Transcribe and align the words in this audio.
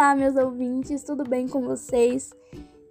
Olá, 0.00 0.14
meus 0.14 0.36
ouvintes, 0.36 1.02
tudo 1.02 1.24
bem 1.28 1.48
com 1.48 1.60
vocês? 1.60 2.30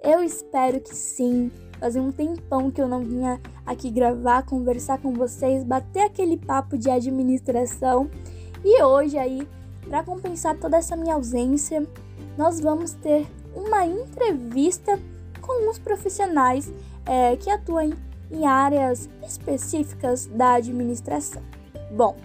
Eu 0.03 0.21
espero 0.21 0.81
que 0.81 0.93
sim. 0.93 1.49
Fazia 1.79 2.01
um 2.01 2.11
tempão 2.11 2.69
que 2.69 2.81
eu 2.81 2.87
não 2.89 2.99
vinha 2.99 3.39
aqui 3.65 3.89
gravar, 3.89 4.45
conversar 4.45 4.97
com 4.97 5.13
vocês, 5.13 5.63
bater 5.63 6.01
aquele 6.01 6.35
papo 6.35 6.77
de 6.77 6.89
administração. 6.89 8.11
E 8.61 8.83
hoje 8.83 9.17
aí, 9.17 9.47
para 9.87 10.03
compensar 10.03 10.57
toda 10.57 10.75
essa 10.75 10.97
minha 10.97 11.13
ausência, 11.13 11.87
nós 12.37 12.59
vamos 12.59 12.91
ter 12.91 13.25
uma 13.55 13.85
entrevista 13.85 14.99
com 15.39 15.69
uns 15.69 15.79
profissionais 15.79 16.69
é, 17.05 17.37
que 17.37 17.49
atuam 17.49 17.93
em 18.29 18.45
áreas 18.45 19.09
específicas 19.25 20.25
da 20.25 20.55
administração. 20.55 21.41
Bom, 21.89 22.17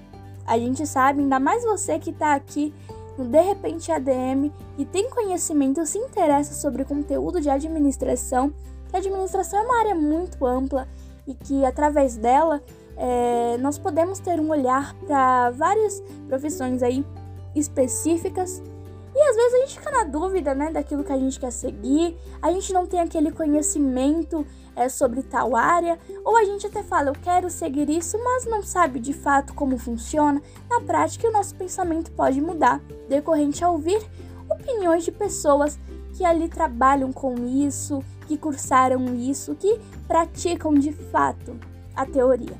a 0.45 0.59
gente 0.59 0.85
sabe, 0.89 1.21
ainda 1.21 1.39
mais 1.39 1.63
você 1.63 2.01
que 2.01 2.11
está 2.11 2.35
aqui 2.35 2.75
no 3.17 3.25
De 3.25 3.41
Repente 3.41 3.93
ADM 3.93 4.51
e 4.79 4.85
tem 4.85 5.11
conhecimento, 5.11 5.85
se 5.87 5.99
interessa 5.99 6.55
sobre 6.55 6.85
conteúdo 6.85 7.41
de 7.41 7.51
administração, 7.51 8.53
que 8.89 8.97
a 8.97 8.99
administração 8.99 9.59
é 9.59 9.63
uma 9.63 9.79
área 9.79 9.95
muito 9.95 10.45
ampla 10.47 10.89
e 11.27 11.35
que 11.35 11.65
através 11.65 12.17
dela 12.17 12.63
é, 12.97 13.57
nós 13.59 13.79
podemos 13.79 14.19
ter 14.19 14.41
um 14.41 14.51
olhar 14.51 14.95
para 15.07 15.51
várias 15.51 16.03
profissões 16.29 16.83
aí 16.83 17.05
específicas 17.55 18.63
e 19.15 19.21
às 19.21 19.37
vezes 19.37 19.55
a 19.55 19.59
gente 19.59 19.79
fica 19.79 19.91
na 19.91 20.05
dúvida, 20.05 20.55
né, 20.55 20.71
daquilo 20.71 21.05
que 21.05 21.13
a 21.13 21.19
gente 21.19 21.39
quer 21.39 21.51
seguir, 21.51 22.17
a 22.41 22.51
gente 22.51 22.73
não 22.73 22.87
tem 22.87 23.01
aquele 23.01 23.31
conhecimento 23.31 24.47
é, 24.75 24.89
sobre 24.89 25.23
tal 25.23 25.55
área, 25.55 25.99
ou 26.25 26.37
a 26.37 26.45
gente 26.45 26.67
até 26.67 26.83
fala, 26.83 27.11
eu 27.11 27.15
quero 27.15 27.51
seguir 27.51 27.91
isso, 27.91 28.19
mas 28.23 28.47
não 28.47 28.63
sabe 28.63 28.99
de 28.99 29.13
fato 29.13 29.55
como 29.55 29.77
funciona. 29.77 30.41
Na 30.69 30.81
prática, 30.81 31.29
o 31.29 31.33
nosso 31.33 31.55
pensamento 31.55 32.11
pode 32.13 32.41
mudar, 32.41 32.81
decorrente 33.09 33.63
a 33.63 33.71
ouvir 33.71 34.03
opiniões 34.49 35.05
de 35.05 35.13
pessoas 35.13 35.79
que 36.15 36.25
ali 36.25 36.49
trabalham 36.49 37.13
com 37.13 37.35
isso, 37.47 38.03
que 38.27 38.37
cursaram 38.37 39.15
isso, 39.15 39.55
que 39.55 39.81
praticam 40.07 40.75
de 40.75 40.93
fato 40.93 41.59
a 41.95 42.07
teoria. 42.07 42.57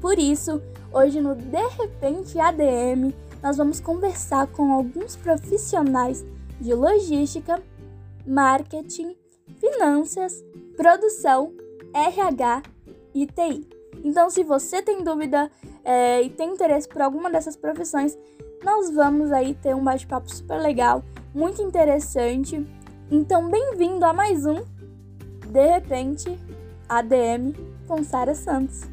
Por 0.00 0.18
isso, 0.18 0.62
hoje 0.92 1.20
no 1.20 1.34
De 1.34 1.68
Repente 1.78 2.38
ADM, 2.38 3.12
nós 3.42 3.56
vamos 3.56 3.80
conversar 3.80 4.46
com 4.48 4.72
alguns 4.72 5.16
profissionais 5.16 6.24
de 6.60 6.74
logística, 6.74 7.62
marketing, 8.26 9.16
finanças, 9.58 10.44
produção, 10.76 11.52
RH 11.94 12.62
e 13.14 13.26
TI. 13.26 13.68
Então, 14.04 14.30
se 14.30 14.44
você 14.44 14.82
tem 14.82 15.02
dúvida 15.02 15.50
é, 15.84 16.22
e 16.22 16.30
tem 16.30 16.52
interesse 16.52 16.88
por 16.88 17.02
alguma 17.02 17.30
dessas 17.30 17.56
profissões, 17.56 18.16
nós 18.64 18.90
vamos 18.90 19.32
aí 19.32 19.54
ter 19.54 19.74
um 19.74 19.82
bate-papo 19.82 20.32
super 20.32 20.60
legal, 20.60 21.02
muito 21.34 21.62
interessante. 21.62 22.64
Então, 23.10 23.48
bem-vindo 23.48 24.04
a 24.04 24.12
mais 24.12 24.46
um 24.46 24.62
De 25.50 25.66
repente 25.66 26.38
ADM 26.88 27.52
com 27.86 28.04
Sara 28.04 28.34
Santos. 28.34 28.89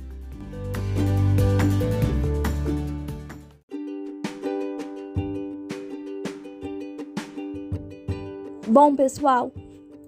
Bom, 8.79 8.95
pessoal, 8.95 9.51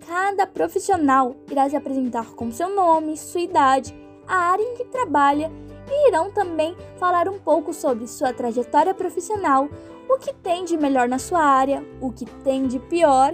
cada 0.07 0.45
profissional 0.45 1.35
irá 1.49 1.67
se 1.67 1.75
apresentar 1.75 2.35
com 2.35 2.51
seu 2.51 2.69
nome, 2.69 3.17
sua 3.17 3.41
idade, 3.41 3.91
a 4.27 4.35
área 4.35 4.61
em 4.61 4.75
que 4.75 4.85
trabalha 4.85 5.51
e 5.89 6.07
irão 6.07 6.29
também 6.29 6.77
falar 6.99 7.27
um 7.27 7.39
pouco 7.39 7.73
sobre 7.73 8.05
sua 8.05 8.31
trajetória 8.31 8.93
profissional, 8.93 9.67
o 10.07 10.19
que 10.19 10.31
tem 10.31 10.65
de 10.65 10.77
melhor 10.77 11.09
na 11.09 11.17
sua 11.17 11.41
área, 11.41 11.83
o 11.99 12.11
que 12.11 12.25
tem 12.43 12.67
de 12.67 12.77
pior 12.77 13.33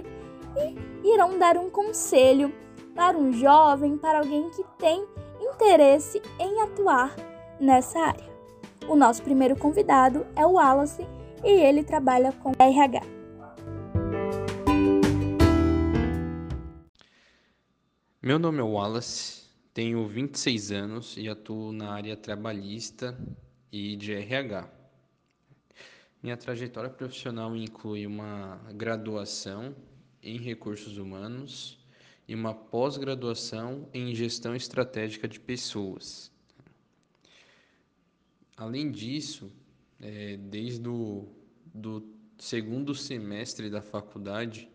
e 0.56 1.06
irão 1.06 1.38
dar 1.38 1.58
um 1.58 1.68
conselho 1.68 2.50
para 2.94 3.18
um 3.18 3.30
jovem, 3.30 3.98
para 3.98 4.20
alguém 4.20 4.48
que 4.48 4.64
tem 4.78 5.06
interesse 5.38 6.22
em 6.40 6.62
atuar 6.62 7.14
nessa 7.60 7.98
área. 7.98 8.24
O 8.88 8.96
nosso 8.96 9.22
primeiro 9.22 9.54
convidado 9.54 10.26
é 10.34 10.46
o 10.46 10.52
Wallace 10.52 11.06
e 11.44 11.50
ele 11.50 11.84
trabalha 11.84 12.32
com 12.32 12.52
RH. 12.58 13.15
Meu 18.26 18.40
nome 18.40 18.58
é 18.58 18.62
Wallace, 18.62 19.44
tenho 19.72 20.04
26 20.08 20.72
anos 20.72 21.16
e 21.16 21.28
atuo 21.28 21.70
na 21.70 21.92
área 21.92 22.16
trabalhista 22.16 23.16
e 23.70 23.94
de 23.94 24.14
RH. 24.14 24.68
Minha 26.20 26.36
trajetória 26.36 26.90
profissional 26.90 27.54
inclui 27.54 28.04
uma 28.04 28.56
graduação 28.74 29.76
em 30.20 30.38
recursos 30.38 30.98
humanos 30.98 31.78
e 32.26 32.34
uma 32.34 32.52
pós-graduação 32.52 33.88
em 33.94 34.12
gestão 34.12 34.56
estratégica 34.56 35.28
de 35.28 35.38
pessoas. 35.38 36.32
Além 38.56 38.90
disso, 38.90 39.52
é, 40.00 40.36
desde 40.36 40.88
o 40.88 41.28
do 41.72 42.04
segundo 42.38 42.92
semestre 42.92 43.70
da 43.70 43.80
faculdade, 43.80 44.68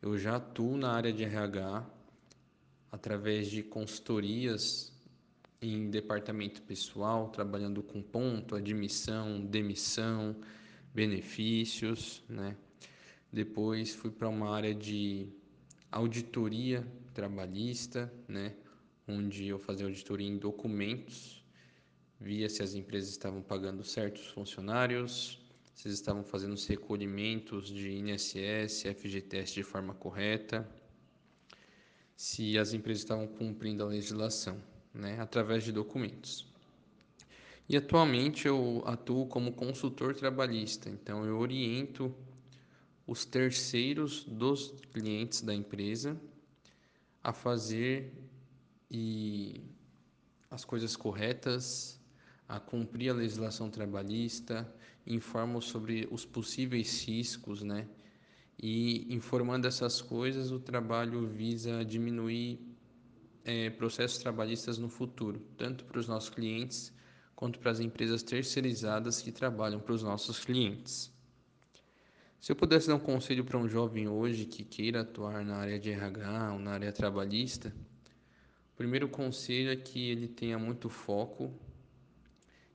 eu 0.00 0.16
já 0.16 0.36
atuo 0.36 0.78
na 0.78 0.90
área 0.92 1.12
de 1.12 1.22
RH 1.22 1.97
através 2.90 3.50
de 3.50 3.62
consultorias 3.62 4.92
em 5.60 5.90
departamento 5.90 6.62
pessoal, 6.62 7.28
trabalhando 7.30 7.82
com 7.82 8.00
ponto, 8.00 8.54
admissão, 8.54 9.44
demissão, 9.44 10.36
benefícios, 10.94 12.22
né? 12.28 12.56
Depois 13.32 13.94
fui 13.94 14.10
para 14.10 14.28
uma 14.28 14.50
área 14.50 14.74
de 14.74 15.28
auditoria 15.90 16.86
trabalhista, 17.12 18.12
né? 18.26 18.54
Onde 19.06 19.46
eu 19.46 19.58
fazia 19.58 19.86
auditoria 19.86 20.28
em 20.28 20.38
documentos, 20.38 21.44
via 22.20 22.48
se 22.48 22.62
as 22.62 22.74
empresas 22.74 23.10
estavam 23.10 23.42
pagando 23.42 23.82
certos 23.82 24.26
funcionários, 24.28 25.40
se 25.74 25.88
eles 25.88 25.98
estavam 25.98 26.24
fazendo 26.24 26.54
os 26.54 26.66
recolhimentos 26.66 27.68
de 27.68 27.90
INSS, 27.90 28.82
FGTS 28.82 29.54
de 29.54 29.62
forma 29.62 29.94
correta, 29.94 30.68
se 32.18 32.58
as 32.58 32.72
empresas 32.72 33.04
estavam 33.04 33.28
cumprindo 33.28 33.84
a 33.84 33.86
legislação, 33.86 34.60
né, 34.92 35.20
através 35.20 35.62
de 35.62 35.70
documentos. 35.70 36.44
E 37.68 37.76
atualmente 37.76 38.48
eu 38.48 38.82
atuo 38.84 39.24
como 39.28 39.52
consultor 39.52 40.16
trabalhista, 40.16 40.90
então 40.90 41.24
eu 41.24 41.38
oriento 41.38 42.12
os 43.06 43.24
terceiros 43.24 44.24
dos 44.24 44.74
clientes 44.92 45.42
da 45.42 45.54
empresa 45.54 46.20
a 47.22 47.32
fazer 47.32 48.12
e 48.90 49.62
as 50.50 50.64
coisas 50.64 50.96
corretas, 50.96 52.00
a 52.48 52.58
cumprir 52.58 53.10
a 53.10 53.14
legislação 53.14 53.70
trabalhista, 53.70 54.66
informo 55.06 55.62
sobre 55.62 56.08
os 56.10 56.24
possíveis 56.24 57.04
riscos, 57.04 57.62
né, 57.62 57.86
e 58.60 59.06
informando 59.14 59.68
essas 59.68 60.02
coisas, 60.02 60.50
o 60.50 60.58
trabalho 60.58 61.26
visa 61.26 61.84
diminuir 61.84 62.58
é, 63.44 63.70
processos 63.70 64.18
trabalhistas 64.18 64.78
no 64.78 64.88
futuro, 64.88 65.40
tanto 65.56 65.84
para 65.84 66.00
os 66.00 66.08
nossos 66.08 66.30
clientes 66.30 66.92
quanto 67.36 67.60
para 67.60 67.70
as 67.70 67.78
empresas 67.78 68.22
terceirizadas 68.22 69.22
que 69.22 69.30
trabalham 69.30 69.78
para 69.78 69.92
os 69.92 70.02
nossos 70.02 70.44
clientes. 70.44 71.12
Se 72.40 72.50
eu 72.50 72.56
pudesse 72.56 72.88
dar 72.88 72.96
um 72.96 73.00
conselho 73.00 73.44
para 73.44 73.58
um 73.58 73.68
jovem 73.68 74.08
hoje 74.08 74.44
que 74.44 74.64
queira 74.64 75.02
atuar 75.02 75.44
na 75.44 75.56
área 75.56 75.78
de 75.78 75.90
RH 75.90 76.54
ou 76.54 76.58
na 76.58 76.72
área 76.72 76.92
trabalhista, 76.92 77.72
o 78.72 78.76
primeiro 78.76 79.08
conselho 79.08 79.70
é 79.70 79.76
que 79.76 80.10
ele 80.10 80.26
tenha 80.26 80.58
muito 80.58 80.88
foco, 80.88 81.52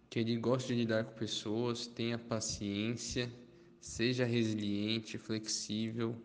que 0.10 0.20
ele 0.20 0.38
goste 0.38 0.70
de 0.70 0.80
lidar 0.80 1.04
com 1.04 1.13
pessoas, 1.13 1.88
tenha 1.88 2.18
paciência 2.18 3.30
seja 3.83 4.24
resiliente, 4.24 5.18
flexível 5.18 6.15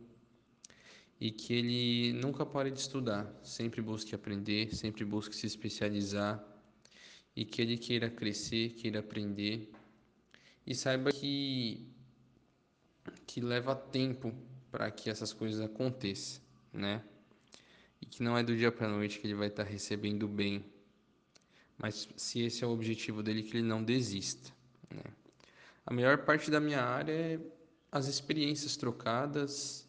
e 1.20 1.32
que 1.32 1.52
ele 1.52 2.12
nunca 2.12 2.46
pare 2.46 2.70
de 2.70 2.78
estudar, 2.78 3.28
sempre 3.42 3.82
busque 3.82 4.14
aprender, 4.14 4.72
sempre 4.72 5.04
busque 5.04 5.34
se 5.34 5.44
especializar 5.44 6.40
e 7.34 7.44
que 7.44 7.60
ele 7.60 7.76
queira 7.76 8.08
crescer, 8.08 8.74
queira 8.74 9.00
aprender 9.00 9.72
e 10.64 10.72
saiba 10.72 11.10
que 11.10 11.84
que 13.26 13.40
leva 13.40 13.74
tempo 13.74 14.32
para 14.70 14.88
que 14.92 15.10
essas 15.10 15.32
coisas 15.32 15.60
aconteçam, 15.60 16.40
né? 16.72 17.02
E 18.00 18.06
que 18.06 18.22
não 18.22 18.38
é 18.38 18.42
do 18.44 18.56
dia 18.56 18.70
para 18.70 18.86
noite 18.88 19.18
que 19.18 19.26
ele 19.26 19.34
vai 19.34 19.48
estar 19.48 19.64
tá 19.64 19.70
recebendo 19.70 20.28
bem, 20.28 20.64
mas 21.76 22.08
se 22.16 22.40
esse 22.40 22.62
é 22.62 22.66
o 22.68 22.70
objetivo 22.70 23.20
dele, 23.20 23.42
que 23.42 23.56
ele 23.56 23.66
não 23.66 23.82
desista, 23.82 24.52
né? 24.88 25.02
A 25.88 25.94
melhor 25.94 26.18
parte 26.18 26.50
da 26.50 26.60
minha 26.60 26.82
área 26.82 27.14
é 27.14 27.40
as 27.90 28.08
experiências 28.08 28.76
trocadas, 28.76 29.88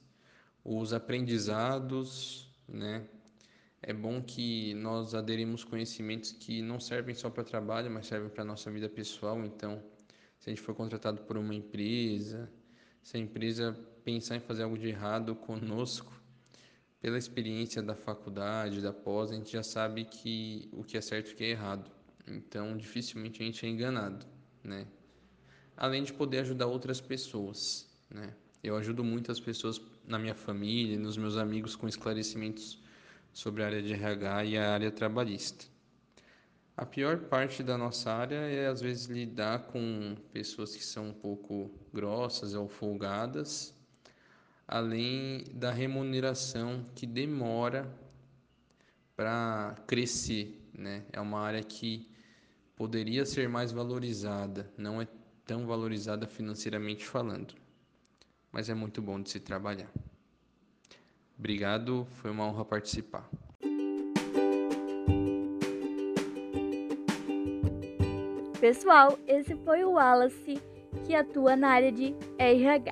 os 0.64 0.94
aprendizados, 0.94 2.50
né? 2.66 3.06
É 3.82 3.92
bom 3.92 4.22
que 4.22 4.74
nós 4.76 5.14
aderimos 5.14 5.66
conhecimentos 5.66 6.32
que 6.32 6.62
não 6.62 6.80
servem 6.80 7.14
só 7.14 7.30
para 7.30 7.44
trabalho, 7.44 7.92
mas 7.92 8.08
servem 8.08 8.30
para 8.30 8.44
a 8.44 8.46
nossa 8.46 8.72
vida 8.72 8.88
pessoal. 8.88 9.44
Então, 9.44 9.84
se 10.40 10.50
a 10.50 10.54
gente 10.54 10.62
for 10.62 10.74
contratado 10.74 11.24
por 11.24 11.36
uma 11.36 11.54
empresa, 11.54 12.50
se 13.04 13.18
a 13.18 13.20
empresa 13.20 13.78
pensar 14.02 14.38
em 14.38 14.40
fazer 14.40 14.64
algo 14.64 14.78
de 14.78 14.88
errado 14.88 15.36
conosco, 15.36 16.14
pela 17.02 17.18
experiência 17.18 17.82
da 17.82 17.94
faculdade, 17.94 18.80
da 18.80 18.94
pós, 18.94 19.32
a 19.32 19.36
gente 19.36 19.52
já 19.52 19.64
sabe 19.64 20.06
que 20.06 20.70
o 20.72 20.82
que 20.82 20.96
é 20.96 21.02
certo 21.02 21.32
e 21.32 21.34
o 21.34 21.36
que 21.36 21.44
é 21.44 21.50
errado. 21.50 21.92
Então, 22.26 22.78
dificilmente 22.78 23.44
a 23.44 23.46
gente 23.46 23.66
é 23.66 23.68
enganado, 23.68 24.26
né? 24.64 24.88
Além 25.80 26.04
de 26.04 26.12
poder 26.12 26.40
ajudar 26.40 26.66
outras 26.66 27.00
pessoas, 27.00 27.88
né? 28.10 28.34
Eu 28.62 28.76
ajudo 28.76 29.02
muitas 29.02 29.40
pessoas 29.40 29.82
na 30.06 30.20
minha 30.20 30.36
família, 30.36 31.00
nos 31.00 31.16
meus 31.16 31.38
amigos 31.38 31.74
com 31.74 31.88
esclarecimentos 31.88 32.78
sobre 33.32 33.64
a 33.64 33.68
área 33.68 33.82
de 33.82 33.94
RH 33.94 34.44
e 34.44 34.58
a 34.58 34.74
área 34.74 34.92
trabalhista. 34.92 35.64
A 36.76 36.86
pior 36.86 37.20
parte 37.20 37.64
da 37.64 37.78
nossa 37.78 38.12
área 38.12 38.36
é 38.36 38.68
às 38.68 38.82
vezes 38.82 39.06
lidar 39.06 39.68
com 39.68 40.18
pessoas 40.34 40.76
que 40.76 40.84
são 40.84 41.12
um 41.12 41.14
pouco 41.14 41.72
grossas 41.94 42.54
ou 42.54 42.68
folgadas, 42.68 43.74
além 44.68 45.46
da 45.54 45.72
remuneração 45.72 46.86
que 46.94 47.08
demora 47.08 47.90
para 49.16 49.78
crescer, 49.88 50.62
né? 50.74 51.06
É 51.14 51.22
uma 51.22 51.40
área 51.40 51.64
que 51.64 52.06
poderia 52.76 53.26
ser 53.26 53.48
mais 53.48 53.72
valorizada, 53.72 54.70
não 54.78 55.02
é 55.02 55.08
tão 55.50 55.66
valorizada 55.66 56.28
financeiramente 56.28 57.04
falando 57.04 57.56
mas 58.52 58.70
é 58.70 58.76
muito 58.76 59.02
bom 59.02 59.20
de 59.20 59.30
se 59.32 59.40
trabalhar. 59.40 59.90
Obrigado, 61.38 62.06
foi 62.16 62.30
uma 62.30 62.46
honra 62.46 62.66
participar. 62.66 63.28
Pessoal, 68.60 69.18
esse 69.26 69.56
foi 69.58 69.84
o 69.84 69.94
Wallace 69.94 70.62
que 71.06 71.16
atua 71.16 71.56
na 71.56 71.70
área 71.70 71.92
de 71.92 72.14
RH. 72.38 72.92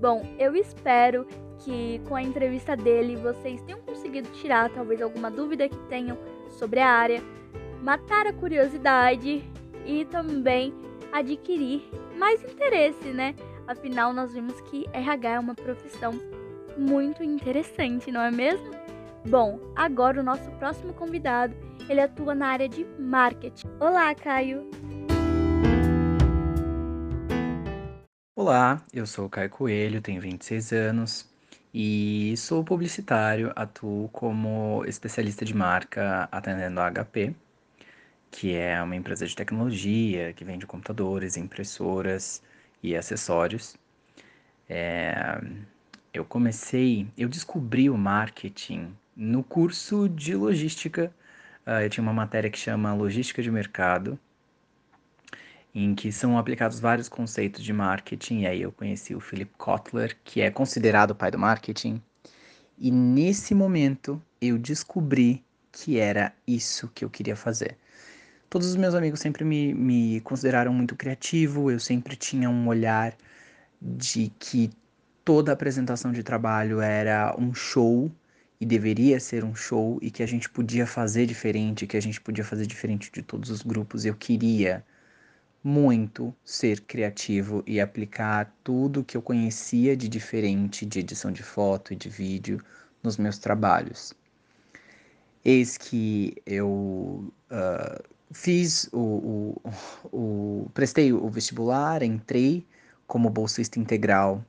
Bom, 0.00 0.22
eu 0.38 0.56
espero 0.56 1.26
que 1.58 2.00
com 2.08 2.16
a 2.16 2.22
entrevista 2.22 2.76
dele 2.76 3.16
vocês 3.16 3.60
tenham 3.62 3.80
conseguido 3.82 4.28
tirar 4.30 4.70
talvez 4.70 5.02
alguma 5.02 5.30
dúvida 5.30 5.68
que 5.68 5.78
tenham 5.88 6.18
sobre 6.50 6.80
a 6.80 6.88
área, 6.88 7.22
matar 7.82 8.26
a 8.26 8.32
curiosidade 8.32 9.42
e 9.84 10.04
também 10.06 10.85
adquirir 11.16 11.82
mais 12.18 12.42
interesse, 12.44 13.08
né? 13.08 13.34
Afinal, 13.66 14.12
nós 14.12 14.34
vimos 14.34 14.60
que 14.62 14.86
RH 14.92 15.30
é 15.30 15.40
uma 15.40 15.54
profissão 15.54 16.12
muito 16.76 17.24
interessante, 17.24 18.12
não 18.12 18.20
é 18.20 18.30
mesmo? 18.30 18.70
Bom, 19.26 19.58
agora 19.74 20.20
o 20.20 20.22
nosso 20.22 20.50
próximo 20.52 20.92
convidado, 20.92 21.56
ele 21.88 22.02
atua 22.02 22.34
na 22.34 22.48
área 22.48 22.68
de 22.68 22.84
marketing. 22.98 23.66
Olá, 23.80 24.14
Caio. 24.14 24.70
Olá, 28.36 28.82
eu 28.92 29.06
sou 29.06 29.24
o 29.24 29.30
Caio 29.30 29.48
Coelho, 29.48 30.02
tenho 30.02 30.20
26 30.20 30.72
anos 30.72 31.28
e 31.72 32.34
sou 32.36 32.62
publicitário, 32.62 33.52
atuo 33.56 34.10
como 34.10 34.84
especialista 34.84 35.46
de 35.46 35.54
marca 35.54 36.28
atendendo 36.30 36.78
a 36.78 36.90
HP, 36.90 37.34
que 38.30 38.54
é 38.54 38.82
uma 38.82 38.96
empresa 38.96 39.26
de 39.26 39.34
tecnologia 39.34 40.32
que 40.32 40.44
vende 40.44 40.66
computadores, 40.66 41.36
impressoras, 41.36 42.42
e 42.82 42.96
acessórios. 42.96 43.76
É, 44.68 45.40
eu 46.12 46.24
comecei, 46.24 47.06
eu 47.16 47.28
descobri 47.28 47.90
o 47.90 47.96
marketing 47.96 48.94
no 49.16 49.42
curso 49.42 50.08
de 50.08 50.34
logística. 50.34 51.12
Uh, 51.66 51.82
eu 51.82 51.90
tinha 51.90 52.02
uma 52.02 52.12
matéria 52.12 52.48
que 52.48 52.58
chama 52.58 52.94
Logística 52.94 53.42
de 53.42 53.50
Mercado, 53.50 54.18
em 55.74 55.94
que 55.94 56.12
são 56.12 56.38
aplicados 56.38 56.78
vários 56.78 57.08
conceitos 57.08 57.62
de 57.62 57.72
marketing. 57.72 58.42
E 58.42 58.46
aí 58.46 58.62
eu 58.62 58.72
conheci 58.72 59.14
o 59.14 59.20
Philip 59.20 59.50
Kotler, 59.58 60.16
que 60.24 60.40
é 60.40 60.50
considerado 60.50 61.10
o 61.10 61.14
pai 61.14 61.30
do 61.30 61.38
marketing. 61.38 62.00
E 62.78 62.90
nesse 62.90 63.54
momento 63.54 64.22
eu 64.40 64.58
descobri 64.58 65.44
que 65.72 65.98
era 65.98 66.32
isso 66.46 66.90
que 66.94 67.04
eu 67.04 67.10
queria 67.10 67.36
fazer. 67.36 67.76
Todos 68.48 68.68
os 68.68 68.76
meus 68.76 68.94
amigos 68.94 69.20
sempre 69.20 69.44
me, 69.44 69.74
me 69.74 70.20
consideraram 70.20 70.72
muito 70.72 70.94
criativo, 70.94 71.70
eu 71.70 71.80
sempre 71.80 72.16
tinha 72.16 72.48
um 72.48 72.68
olhar 72.68 73.16
de 73.80 74.32
que 74.38 74.70
toda 75.24 75.52
apresentação 75.52 76.12
de 76.12 76.22
trabalho 76.22 76.80
era 76.80 77.34
um 77.38 77.52
show 77.52 78.10
e 78.60 78.64
deveria 78.64 79.18
ser 79.20 79.44
um 79.44 79.54
show 79.54 79.98
e 80.00 80.10
que 80.10 80.22
a 80.22 80.26
gente 80.26 80.48
podia 80.48 80.86
fazer 80.86 81.26
diferente, 81.26 81.86
que 81.86 81.96
a 81.96 82.00
gente 82.00 82.20
podia 82.20 82.44
fazer 82.44 82.66
diferente 82.66 83.10
de 83.12 83.22
todos 83.22 83.50
os 83.50 83.62
grupos. 83.62 84.04
Eu 84.04 84.14
queria 84.14 84.84
muito 85.62 86.32
ser 86.44 86.80
criativo 86.82 87.62
e 87.66 87.80
aplicar 87.80 88.54
tudo 88.62 89.02
que 89.04 89.16
eu 89.16 89.22
conhecia 89.22 89.96
de 89.96 90.08
diferente 90.08 90.86
de 90.86 91.00
edição 91.00 91.32
de 91.32 91.42
foto 91.42 91.92
e 91.92 91.96
de 91.96 92.08
vídeo 92.08 92.62
nos 93.02 93.16
meus 93.16 93.36
trabalhos. 93.38 94.14
Eis 95.44 95.76
que 95.76 96.36
eu 96.46 97.32
uh, 97.50 98.15
fiz 98.32 98.88
o, 98.92 98.98
o, 99.62 99.72
o, 100.12 100.70
prestei 100.74 101.12
o 101.12 101.28
vestibular, 101.28 102.02
entrei 102.02 102.66
como 103.06 103.30
bolsista 103.30 103.78
integral 103.78 104.44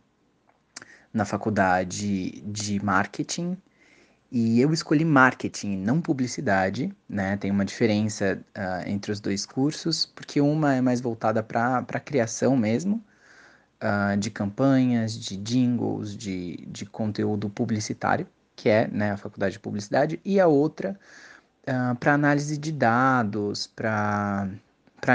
na 1.14 1.26
faculdade 1.26 2.42
de 2.42 2.84
marketing 2.84 3.58
e 4.32 4.60
eu 4.60 4.74
escolhi 4.74 5.06
marketing, 5.06 5.78
não 5.78 6.02
publicidade, 6.02 6.94
né? 7.08 7.38
Tem 7.38 7.50
uma 7.50 7.64
diferença 7.64 8.44
uh, 8.58 8.88
entre 8.88 9.12
os 9.12 9.22
dois 9.22 9.46
cursos, 9.46 10.06
porque 10.06 10.42
uma 10.42 10.76
é 10.76 10.82
mais 10.82 11.00
voltada 11.00 11.42
para 11.42 11.78
a 11.78 12.00
criação 12.00 12.58
mesmo, 12.58 13.04
uh, 13.82 14.18
de 14.18 14.30
campanhas, 14.30 15.18
de 15.18 15.38
jingles, 15.38 16.16
de, 16.16 16.58
de 16.68 16.86
conteúdo 16.86 17.50
publicitário, 17.50 18.28
que 18.56 18.68
é 18.70 18.88
né, 18.90 19.12
a 19.12 19.18
faculdade 19.18 19.54
de 19.54 19.60
publicidade, 19.60 20.20
e 20.26 20.40
a 20.40 20.48
outra 20.48 21.00
ah, 21.68 21.96
para 22.00 22.14
análise 22.14 22.58
de 22.58 22.72
dados, 22.72 23.68
para 23.68 24.48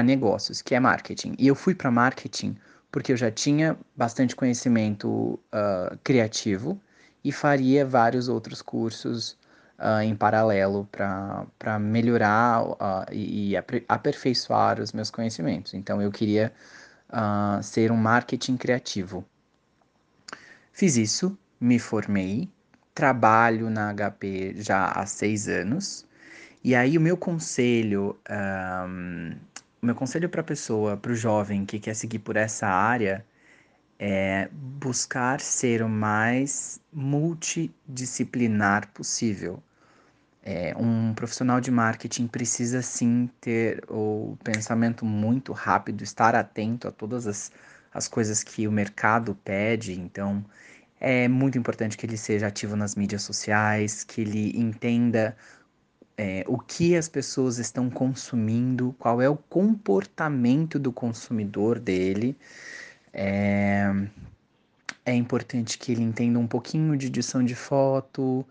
negócios, 0.04 0.60
que 0.60 0.74
é 0.74 0.80
marketing. 0.80 1.34
E 1.38 1.46
eu 1.46 1.54
fui 1.54 1.74
para 1.74 1.90
marketing 1.90 2.56
porque 2.90 3.10
eu 3.10 3.16
já 3.16 3.30
tinha 3.30 3.76
bastante 3.96 4.36
conhecimento 4.36 5.08
uh, 5.08 5.96
criativo 6.04 6.78
e 7.24 7.32
faria 7.32 7.86
vários 7.86 8.28
outros 8.28 8.60
cursos 8.60 9.38
uh, 9.78 10.02
em 10.02 10.14
paralelo 10.14 10.86
para 10.92 11.78
melhorar 11.80 12.62
e, 13.10 13.54
aperfeiçoar 13.88 14.78
os 14.78 14.92
meus 14.92 15.10
conhecimentos. 15.10 15.72
Então 15.72 16.02
eu 16.02 16.10
queria 16.10 16.52
ser 17.62 17.90
um 17.92 17.96
marketing 17.96 18.56
criativo. 18.56 19.24
Fiz 20.72 20.96
isso, 20.96 21.36
me 21.60 21.78
formei, 21.78 22.48
trabalho 22.94 23.68
na 23.70 23.92
HP 23.92 24.54
já 24.56 24.86
há 24.86 25.04
seis 25.06 25.48
anos 25.48 26.06
e 26.64 26.74
aí 26.74 26.96
o 26.96 27.00
meu 27.00 27.16
conselho, 27.16 28.16
um, 28.30 29.32
o 29.82 29.86
meu 29.86 29.94
conselho 29.94 30.28
para 30.28 30.40
a 30.42 30.44
pessoa, 30.44 30.96
para 30.96 31.12
o 31.12 31.14
jovem 31.14 31.64
que 31.66 31.78
quer 31.80 31.94
seguir 31.94 32.20
por 32.20 32.36
essa 32.36 32.66
área, 32.68 33.24
é 33.98 34.48
buscar 34.52 35.40
ser 35.40 35.82
o 35.82 35.88
mais 35.88 36.80
multidisciplinar 36.92 38.88
possível. 38.92 39.62
É, 40.42 40.74
um 40.76 41.14
profissional 41.14 41.60
de 41.60 41.70
marketing 41.70 42.26
precisa 42.26 42.82
sim 42.82 43.30
ter 43.40 43.84
o 43.88 44.36
pensamento 44.42 45.04
muito 45.04 45.52
rápido, 45.52 46.02
estar 46.02 46.34
atento 46.34 46.88
a 46.88 46.92
todas 46.92 47.26
as, 47.28 47.52
as 47.94 48.08
coisas 48.08 48.42
que 48.42 48.66
o 48.66 48.72
mercado 48.72 49.36
pede. 49.44 49.92
Então, 50.00 50.44
é 51.00 51.28
muito 51.28 51.58
importante 51.58 51.96
que 51.96 52.06
ele 52.06 52.16
seja 52.16 52.48
ativo 52.48 52.76
nas 52.76 52.96
mídias 52.96 53.22
sociais, 53.22 54.04
que 54.04 54.20
ele 54.22 54.58
entenda 54.58 55.36
é, 56.22 56.44
o 56.46 56.56
que 56.56 56.96
as 56.96 57.08
pessoas 57.08 57.58
estão 57.58 57.90
consumindo, 57.90 58.94
qual 58.96 59.20
é 59.20 59.28
o 59.28 59.36
comportamento 59.36 60.78
do 60.78 60.92
consumidor 60.92 61.80
dele. 61.80 62.36
É, 63.12 63.90
é 65.04 65.12
importante 65.12 65.76
que 65.76 65.90
ele 65.90 66.02
entenda 66.02 66.38
um 66.38 66.46
pouquinho 66.46 66.96
de 66.96 67.08
edição 67.08 67.44
de 67.44 67.56
foto, 67.56 68.46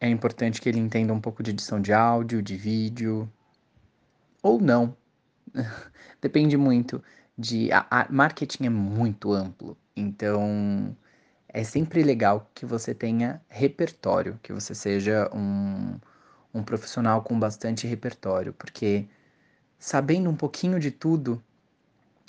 é 0.00 0.08
importante 0.08 0.60
que 0.60 0.68
ele 0.68 0.78
entenda 0.78 1.12
um 1.12 1.20
pouco 1.20 1.42
de 1.42 1.50
edição 1.50 1.80
de 1.80 1.92
áudio, 1.92 2.40
de 2.40 2.56
vídeo, 2.56 3.28
ou 4.40 4.60
não. 4.60 4.96
Depende 6.22 6.56
muito 6.56 7.02
de. 7.36 7.72
A, 7.72 7.84
a 7.90 8.06
marketing 8.08 8.66
é 8.66 8.70
muito 8.70 9.32
amplo, 9.32 9.76
então 9.96 10.96
é 11.52 11.62
sempre 11.64 12.02
legal 12.02 12.50
que 12.54 12.64
você 12.64 12.94
tenha 12.94 13.40
repertório, 13.48 14.38
que 14.42 14.52
você 14.52 14.74
seja 14.74 15.30
um, 15.34 15.98
um 16.54 16.62
profissional 16.62 17.22
com 17.22 17.38
bastante 17.38 17.86
repertório, 17.86 18.52
porque 18.54 19.06
sabendo 19.78 20.30
um 20.30 20.36
pouquinho 20.36 20.80
de 20.80 20.90
tudo, 20.90 21.42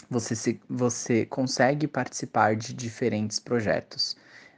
você, 0.09 0.35
se, 0.35 0.61
você 0.69 1.25
consegue 1.25 1.87
participar 1.87 2.55
de 2.55 2.73
diferentes 2.73 3.39
projetos. 3.39 4.17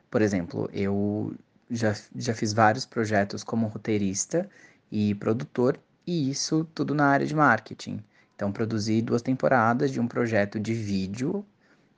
Por 0.09 0.21
exemplo, 0.21 0.69
eu 0.73 1.35
já, 1.69 1.95
já 2.15 2.33
fiz 2.33 2.51
vários 2.51 2.85
projetos 2.85 3.43
como 3.43 3.67
roteirista 3.67 4.49
e 4.91 5.13
produtor, 5.15 5.79
e 6.07 6.29
isso 6.29 6.65
tudo 6.73 6.93
na 6.95 7.07
área 7.07 7.25
de 7.25 7.35
marketing. 7.35 8.03
Então, 8.35 8.51
produzi 8.51 9.01
duas 9.01 9.21
temporadas 9.21 9.91
de 9.91 9.99
um 9.99 10.07
projeto 10.07 10.59
de 10.59 10.73
vídeo 10.73 11.45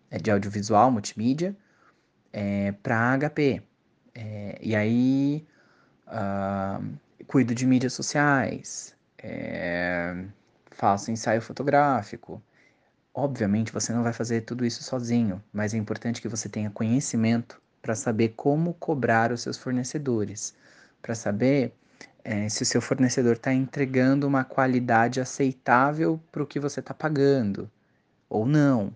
é 0.09 0.17
de 0.17 0.31
audiovisual, 0.31 0.89
multimídia, 0.89 1.55
é, 2.31 2.71
para 2.71 3.17
HP. 3.17 3.61
É, 4.15 4.57
e 4.61 4.75
aí 4.75 5.45
uh, 6.07 6.97
cuido 7.27 7.53
de 7.53 7.65
mídias 7.65 7.93
sociais, 7.93 8.95
é, 9.17 10.25
faço 10.71 11.11
ensaio 11.11 11.41
fotográfico. 11.41 12.41
Obviamente 13.13 13.71
você 13.71 13.91
não 13.93 14.03
vai 14.03 14.13
fazer 14.13 14.41
tudo 14.41 14.65
isso 14.65 14.83
sozinho, 14.83 15.43
mas 15.51 15.73
é 15.73 15.77
importante 15.77 16.21
que 16.21 16.27
você 16.27 16.47
tenha 16.47 16.69
conhecimento 16.69 17.61
para 17.81 17.95
saber 17.95 18.29
como 18.29 18.73
cobrar 18.73 19.31
os 19.31 19.41
seus 19.41 19.57
fornecedores, 19.57 20.55
para 21.01 21.15
saber 21.15 21.73
é, 22.23 22.49
se 22.49 22.63
o 22.63 22.65
seu 22.65 22.81
fornecedor 22.81 23.33
está 23.33 23.53
entregando 23.53 24.27
uma 24.27 24.43
qualidade 24.43 25.21
aceitável 25.21 26.21
para 26.31 26.43
o 26.43 26.47
que 26.47 26.59
você 26.59 26.79
está 26.79 26.93
pagando 26.93 27.69
ou 28.29 28.45
não. 28.45 28.93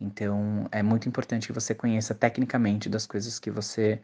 Então 0.00 0.68
é 0.72 0.82
muito 0.82 1.08
importante 1.08 1.46
que 1.46 1.52
você 1.52 1.74
conheça 1.74 2.14
tecnicamente 2.14 2.88
das 2.88 3.06
coisas 3.06 3.38
que 3.38 3.50
você 3.50 4.00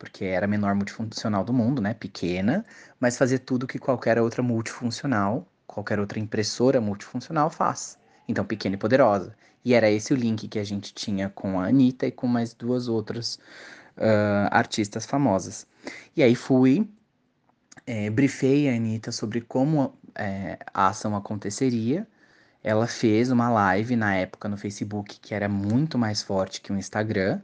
porque 0.03 0.25
era 0.25 0.45
a 0.45 0.49
menor 0.49 0.75
multifuncional 0.75 1.45
do 1.45 1.53
mundo, 1.53 1.81
né? 1.81 1.93
Pequena, 1.93 2.65
mas 2.99 3.17
fazia 3.17 3.39
tudo 3.39 3.65
que 3.65 3.79
qualquer 3.79 4.19
outra 4.19 4.43
multifuncional, 4.43 5.47
qualquer 5.65 5.97
outra 5.97 6.19
impressora 6.19 6.81
multifuncional 6.81 7.49
faz. 7.49 7.97
Então, 8.27 8.43
pequena 8.43 8.75
e 8.75 8.77
poderosa. 8.77 9.33
E 9.65 9.73
era 9.73 9.89
esse 9.89 10.13
o 10.13 10.17
link 10.17 10.47
que 10.47 10.59
a 10.59 10.63
gente 10.63 10.93
tinha 10.93 11.29
com 11.29 11.59
a 11.59 11.67
Anitta 11.67 12.05
e 12.07 12.11
com 12.11 12.27
mais 12.27 12.53
duas 12.53 12.87
outras 12.87 13.35
uh, 13.97 14.49
artistas 14.51 15.05
famosas. 15.05 15.65
E 16.15 16.23
aí 16.23 16.35
fui, 16.35 16.89
é, 17.85 18.09
briefei 18.09 18.69
a 18.69 18.75
Anitta 18.75 19.11
sobre 19.11 19.41
como 19.41 19.93
é, 20.15 20.57
a 20.73 20.87
ação 20.87 21.15
aconteceria. 21.15 22.07
Ela 22.63 22.87
fez 22.87 23.29
uma 23.31 23.49
live 23.49 23.95
na 23.95 24.15
época 24.15 24.47
no 24.47 24.57
Facebook 24.57 25.19
que 25.19 25.33
era 25.33 25.49
muito 25.49 25.97
mais 25.97 26.21
forte 26.21 26.61
que 26.61 26.71
o 26.71 26.77
Instagram. 26.77 27.41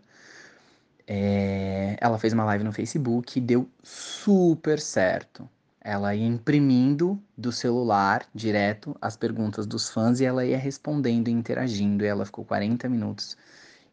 É, 1.08 1.98
ela 2.00 2.20
fez 2.20 2.34
uma 2.34 2.46
live 2.46 2.64
no 2.64 2.72
Facebook 2.72 3.38
e 3.40 3.42
deu 3.42 3.68
super 3.84 4.80
certo. 4.80 5.50
Ela 5.90 6.14
ia 6.14 6.28
imprimindo 6.28 7.20
do 7.36 7.52
celular 7.52 8.24
direto 8.34 8.96
as 9.02 9.18
perguntas 9.18 9.66
dos 9.66 9.90
fãs 9.90 10.20
e 10.20 10.26
ela 10.26 10.46
ia 10.46 10.58
respondendo 10.58 11.30
e 11.30 11.32
interagindo. 11.32 12.04
E 12.04 12.08
ela 12.08 12.28
ficou 12.28 12.46
40 12.46 12.88
minutos 12.88 13.36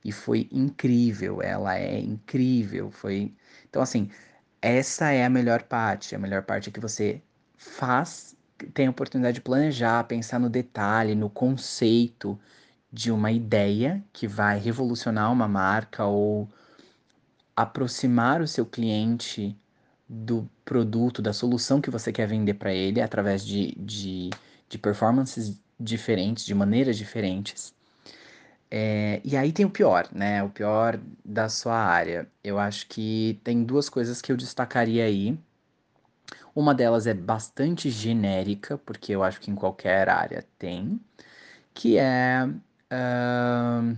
e 0.04 0.12
foi 0.12 0.46
incrível. 0.52 1.40
Ela 1.40 1.78
é 1.78 1.98
incrível. 1.98 2.90
Foi 2.90 3.32
então 3.70 3.80
assim, 3.80 4.10
essa 4.60 5.10
é 5.10 5.24
a 5.24 5.30
melhor 5.30 5.62
parte. 5.62 6.14
A 6.14 6.18
melhor 6.18 6.42
parte 6.42 6.68
é 6.68 6.72
que 6.72 6.80
você 6.80 7.22
faz, 7.56 8.36
tem 8.74 8.88
a 8.88 8.90
oportunidade 8.90 9.36
de 9.36 9.40
planejar, 9.40 10.04
pensar 10.04 10.38
no 10.38 10.50
detalhe, 10.50 11.14
no 11.14 11.30
conceito 11.30 12.38
de 12.92 13.10
uma 13.10 13.32
ideia 13.32 14.04
que 14.12 14.28
vai 14.28 14.58
revolucionar 14.58 15.32
uma 15.32 15.48
marca 15.48 16.04
ou 16.04 16.46
aproximar 17.56 18.42
o 18.42 18.46
seu 18.46 18.66
cliente 18.66 19.56
do 20.08 20.48
produto, 20.64 21.20
da 21.20 21.32
solução 21.32 21.80
que 21.80 21.90
você 21.90 22.12
quer 22.12 22.26
vender 22.26 22.54
para 22.54 22.72
ele 22.72 23.00
através 23.00 23.44
de, 23.44 23.74
de, 23.78 24.30
de, 24.68 24.78
performances 24.78 25.60
diferentes, 25.78 26.44
de 26.44 26.54
maneiras 26.54 26.96
diferentes. 26.96 27.74
É, 28.70 29.20
e 29.24 29.36
aí 29.36 29.52
tem 29.52 29.66
o 29.66 29.70
pior, 29.70 30.08
né? 30.12 30.42
O 30.42 30.50
pior 30.50 31.00
da 31.24 31.48
sua 31.48 31.76
área. 31.76 32.28
Eu 32.42 32.58
acho 32.58 32.86
que 32.88 33.40
tem 33.44 33.64
duas 33.64 33.88
coisas 33.88 34.20
que 34.20 34.30
eu 34.32 34.36
destacaria 34.36 35.04
aí. 35.04 35.38
Uma 36.54 36.74
delas 36.74 37.06
é 37.06 37.14
bastante 37.14 37.90
genérica, 37.90 38.78
porque 38.78 39.12
eu 39.12 39.22
acho 39.22 39.40
que 39.40 39.50
em 39.50 39.54
qualquer 39.54 40.08
área 40.08 40.44
tem, 40.58 41.00
que 41.74 41.98
é 41.98 42.48
uh, 42.92 43.96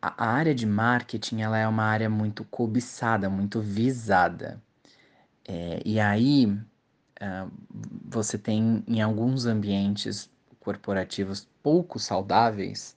a 0.00 0.26
área 0.26 0.54
de 0.54 0.66
marketing 0.66 1.42
ela 1.42 1.58
é 1.58 1.66
uma 1.66 1.84
área 1.84 2.08
muito 2.10 2.44
cobiçada, 2.44 3.28
muito 3.30 3.60
visada. 3.60 4.62
É, 5.48 5.82
e 5.84 6.00
aí 6.00 6.46
uh, 6.46 7.50
você 8.04 8.38
tem 8.38 8.84
em 8.86 9.00
alguns 9.02 9.46
ambientes 9.46 10.30
corporativos 10.60 11.48
pouco 11.62 11.98
saudáveis, 11.98 12.96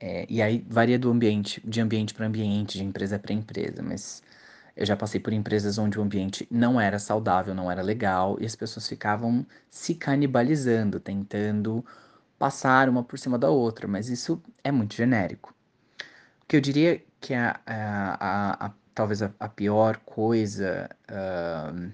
é, 0.00 0.26
e 0.28 0.42
aí 0.42 0.64
varia 0.68 0.98
do 0.98 1.10
ambiente, 1.10 1.60
de 1.66 1.80
ambiente 1.80 2.14
para 2.14 2.26
ambiente, 2.26 2.78
de 2.78 2.84
empresa 2.84 3.18
para 3.18 3.32
empresa, 3.34 3.82
mas 3.82 4.22
eu 4.76 4.86
já 4.86 4.96
passei 4.96 5.20
por 5.20 5.32
empresas 5.32 5.78
onde 5.78 5.98
o 5.98 6.02
ambiente 6.02 6.46
não 6.50 6.80
era 6.80 6.98
saudável, 6.98 7.54
não 7.54 7.70
era 7.70 7.82
legal, 7.82 8.38
e 8.40 8.46
as 8.46 8.56
pessoas 8.56 8.88
ficavam 8.88 9.46
se 9.70 9.94
canibalizando, 9.94 11.00
tentando 11.00 11.84
passar 12.38 12.88
uma 12.88 13.04
por 13.04 13.18
cima 13.18 13.38
da 13.38 13.50
outra, 13.50 13.88
mas 13.88 14.08
isso 14.08 14.42
é 14.64 14.72
muito 14.72 14.94
genérico 14.94 15.54
que 16.50 16.56
eu 16.56 16.60
diria 16.60 17.00
que 17.20 17.32
a, 17.32 17.60
a, 17.64 18.64
a, 18.64 18.66
a 18.66 18.72
talvez 18.92 19.22
a, 19.22 19.48
pior 19.48 19.98
coisa 19.98 20.90
uh, 21.08 21.92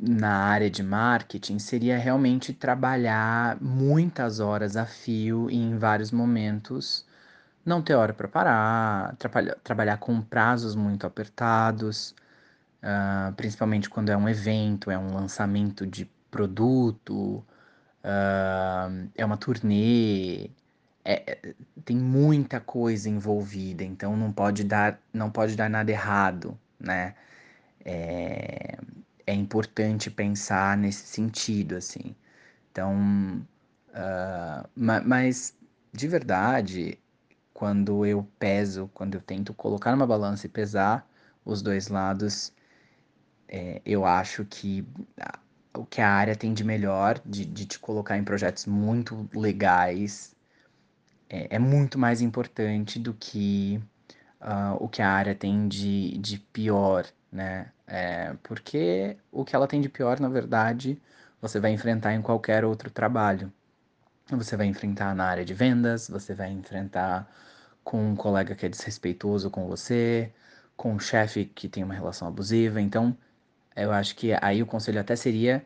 na 0.00 0.32
área 0.46 0.68
de 0.68 0.82
marketing 0.82 1.60
seria 1.60 1.96
realmente 1.96 2.52
trabalhar 2.52 3.56
muitas 3.62 4.40
horas 4.40 4.76
a 4.76 4.84
fio 4.84 5.48
e 5.48 5.56
em 5.56 5.78
vários 5.78 6.10
momentos 6.10 7.06
não 7.64 7.80
ter 7.80 7.94
hora 7.94 8.12
para 8.12 8.26
parar, 8.26 9.14
trabalhar, 9.16 9.54
trabalhar 9.62 9.98
com 9.98 10.20
prazos 10.20 10.74
muito 10.74 11.06
apertados, 11.06 12.16
uh, 12.82 13.32
principalmente 13.36 13.88
quando 13.88 14.10
é 14.10 14.16
um 14.16 14.28
evento, 14.28 14.90
é 14.90 14.98
um 14.98 15.14
lançamento 15.14 15.86
de 15.86 16.04
produto, 16.32 17.44
uh, 18.02 19.08
é 19.14 19.24
uma 19.24 19.36
turnê, 19.36 20.50
é, 21.06 21.22
é, 21.26 21.54
tem 21.84 21.96
muita 21.96 22.60
coisa 22.60 23.08
envolvida, 23.08 23.84
então 23.84 24.16
não 24.16 24.32
pode 24.32 24.64
dar, 24.64 25.00
não 25.12 25.30
pode 25.30 25.56
dar 25.56 25.70
nada 25.70 25.90
errado, 25.90 26.58
né? 26.80 27.14
É, 27.84 28.78
é 29.26 29.34
importante 29.34 30.10
pensar 30.10 30.76
nesse 30.76 31.06
sentido, 31.06 31.76
assim. 31.76 32.14
Então, 32.72 33.46
uh, 33.90 34.68
mas 34.74 35.56
de 35.92 36.08
verdade, 36.08 36.98
quando 37.54 38.04
eu 38.04 38.28
peso, 38.38 38.90
quando 38.92 39.14
eu 39.14 39.20
tento 39.20 39.54
colocar 39.54 39.92
numa 39.92 40.06
balança 40.06 40.46
e 40.46 40.50
pesar 40.50 41.08
os 41.44 41.62
dois 41.62 41.88
lados, 41.88 42.52
é, 43.48 43.80
eu 43.86 44.04
acho 44.04 44.44
que 44.44 44.86
o 45.74 45.84
que 45.86 46.00
a 46.00 46.10
área 46.10 46.36
tem 46.36 46.52
de 46.52 46.64
melhor, 46.64 47.20
de, 47.24 47.44
de 47.44 47.64
te 47.66 47.78
colocar 47.78 48.18
em 48.18 48.24
projetos 48.24 48.66
muito 48.66 49.28
legais, 49.34 50.35
é, 51.28 51.56
é 51.56 51.58
muito 51.58 51.98
mais 51.98 52.20
importante 52.20 52.98
do 52.98 53.14
que 53.14 53.80
uh, 54.40 54.76
o 54.80 54.88
que 54.88 55.02
a 55.02 55.10
área 55.10 55.34
tem 55.34 55.68
de, 55.68 56.18
de 56.18 56.38
pior, 56.38 57.06
né? 57.30 57.72
É, 57.86 58.34
porque 58.42 59.16
o 59.30 59.44
que 59.44 59.54
ela 59.54 59.68
tem 59.68 59.80
de 59.80 59.88
pior, 59.88 60.18
na 60.20 60.28
verdade, 60.28 61.00
você 61.40 61.60
vai 61.60 61.72
enfrentar 61.72 62.14
em 62.14 62.22
qualquer 62.22 62.64
outro 62.64 62.90
trabalho. 62.90 63.52
Você 64.30 64.56
vai 64.56 64.66
enfrentar 64.66 65.14
na 65.14 65.24
área 65.26 65.44
de 65.44 65.54
vendas, 65.54 66.08
você 66.08 66.34
vai 66.34 66.50
enfrentar 66.50 67.30
com 67.84 68.10
um 68.12 68.16
colega 68.16 68.54
que 68.56 68.66
é 68.66 68.68
desrespeitoso 68.68 69.50
com 69.50 69.66
você, 69.68 70.32
com 70.76 70.94
um 70.94 70.98
chefe 70.98 71.44
que 71.46 71.68
tem 71.68 71.84
uma 71.84 71.94
relação 71.94 72.26
abusiva. 72.28 72.80
Então, 72.80 73.16
eu 73.76 73.92
acho 73.92 74.16
que 74.16 74.32
aí 74.42 74.62
o 74.62 74.66
conselho 74.66 75.00
até 75.00 75.16
seria 75.16 75.64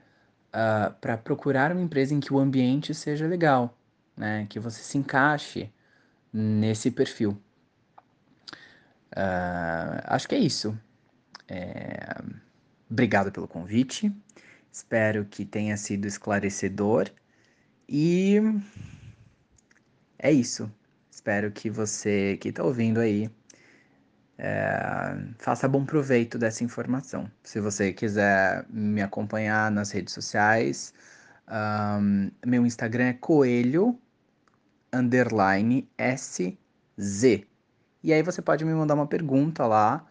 uh, 0.53 0.89
ah, 0.89 0.95
para 1.01 1.17
procurar 1.17 1.73
uma 1.73 1.81
empresa 1.81 2.15
em 2.15 2.21
que 2.21 2.33
o 2.35 2.39
ambiente 2.39 2.95
seja 2.95 3.27
legal, 3.27 3.75
né? 4.21 4.47
Que 4.49 4.61
você 4.61 4.83
se 4.83 4.99
encaixe 4.99 5.73
nesse 6.33 6.91
perfil. 6.91 7.31
Uh, 9.13 9.99
acho 10.05 10.29
que 10.29 10.35
é 10.35 10.39
isso. 10.39 10.79
É... 11.49 12.23
Obrigado 12.89 13.33
pelo 13.33 13.49
convite. 13.49 14.15
Espero 14.71 15.25
que 15.25 15.45
tenha 15.45 15.77
sido 15.77 16.07
esclarecedor. 16.07 17.11
E 17.89 18.37
é 20.19 20.31
isso. 20.31 20.71
Espero 21.11 21.51
que 21.51 21.71
você 21.71 22.37
que 22.41 22.51
está 22.51 22.63
ouvindo 22.63 23.01
aí 23.01 23.31
é, 24.39 25.19
faça 25.39 25.69
bom 25.69 25.85
proveito 25.85 26.39
dessa 26.39 26.65
informação. 26.65 27.31
Se 27.43 27.61
você 27.61 27.93
quiser 27.93 28.65
me 28.71 29.03
acompanhar 29.03 29.71
nas 29.71 29.91
redes 29.91 30.15
sociais, 30.15 30.95
um, 31.49 32.31
meu 32.47 32.65
Instagram 32.65 33.07
é 33.07 33.13
coelho 33.13 33.99
underline 34.93 35.89
sz. 35.99 36.59
E 38.03 38.13
aí 38.13 38.23
você 38.23 38.41
pode 38.41 38.65
me 38.65 38.73
mandar 38.75 38.95
uma 38.95 39.07
pergunta 39.07 39.67
lá 39.67 40.07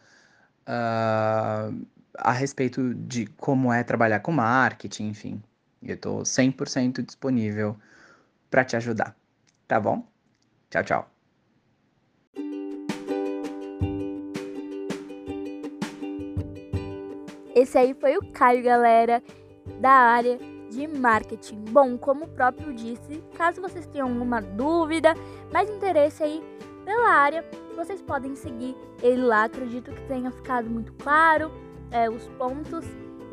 uh, 0.68 1.88
a 2.18 2.32
respeito 2.32 2.94
de 2.94 3.26
como 3.38 3.74
é 3.74 3.84
trabalhar 3.84 4.20
com 4.20 4.32
marketing, 4.32 5.10
enfim. 5.10 5.44
Eu 5.82 5.96
estou 5.96 6.22
100% 6.22 7.04
disponível 7.04 7.78
para 8.50 8.64
te 8.64 8.76
ajudar. 8.76 9.16
Tá 9.68 9.80
bom? 9.80 10.06
Tchau, 10.70 10.84
tchau. 10.84 11.12
Esse 17.56 17.78
aí 17.78 17.94
foi 17.94 18.18
o 18.18 18.32
Caio, 18.32 18.64
galera, 18.64 19.22
da 19.82 19.92
área 19.92 20.59
de 20.70 20.88
marketing. 20.88 21.66
Bom, 21.72 21.98
como 21.98 22.26
o 22.26 22.30
próprio 22.30 22.74
disse, 22.74 23.24
caso 23.36 23.62
vocês 23.62 23.86
tenham 23.88 24.08
alguma 24.08 24.42
dúvida, 24.42 25.14
mais 25.52 25.70
interesse 25.70 26.24
aí 26.24 26.44
pela 26.86 27.10
área, 27.10 27.46
vocês 27.76 28.02
podem 28.02 28.36
seguir 28.36 28.76
ele 29.02 29.22
lá. 29.22 29.44
Acredito 29.44 29.92
que 29.92 30.02
tenha 30.08 30.32
ficado 30.32 30.70
muito 30.70 30.94
claro 30.94 31.52
é, 31.92 32.10
os 32.10 32.28
pontos 32.30 32.86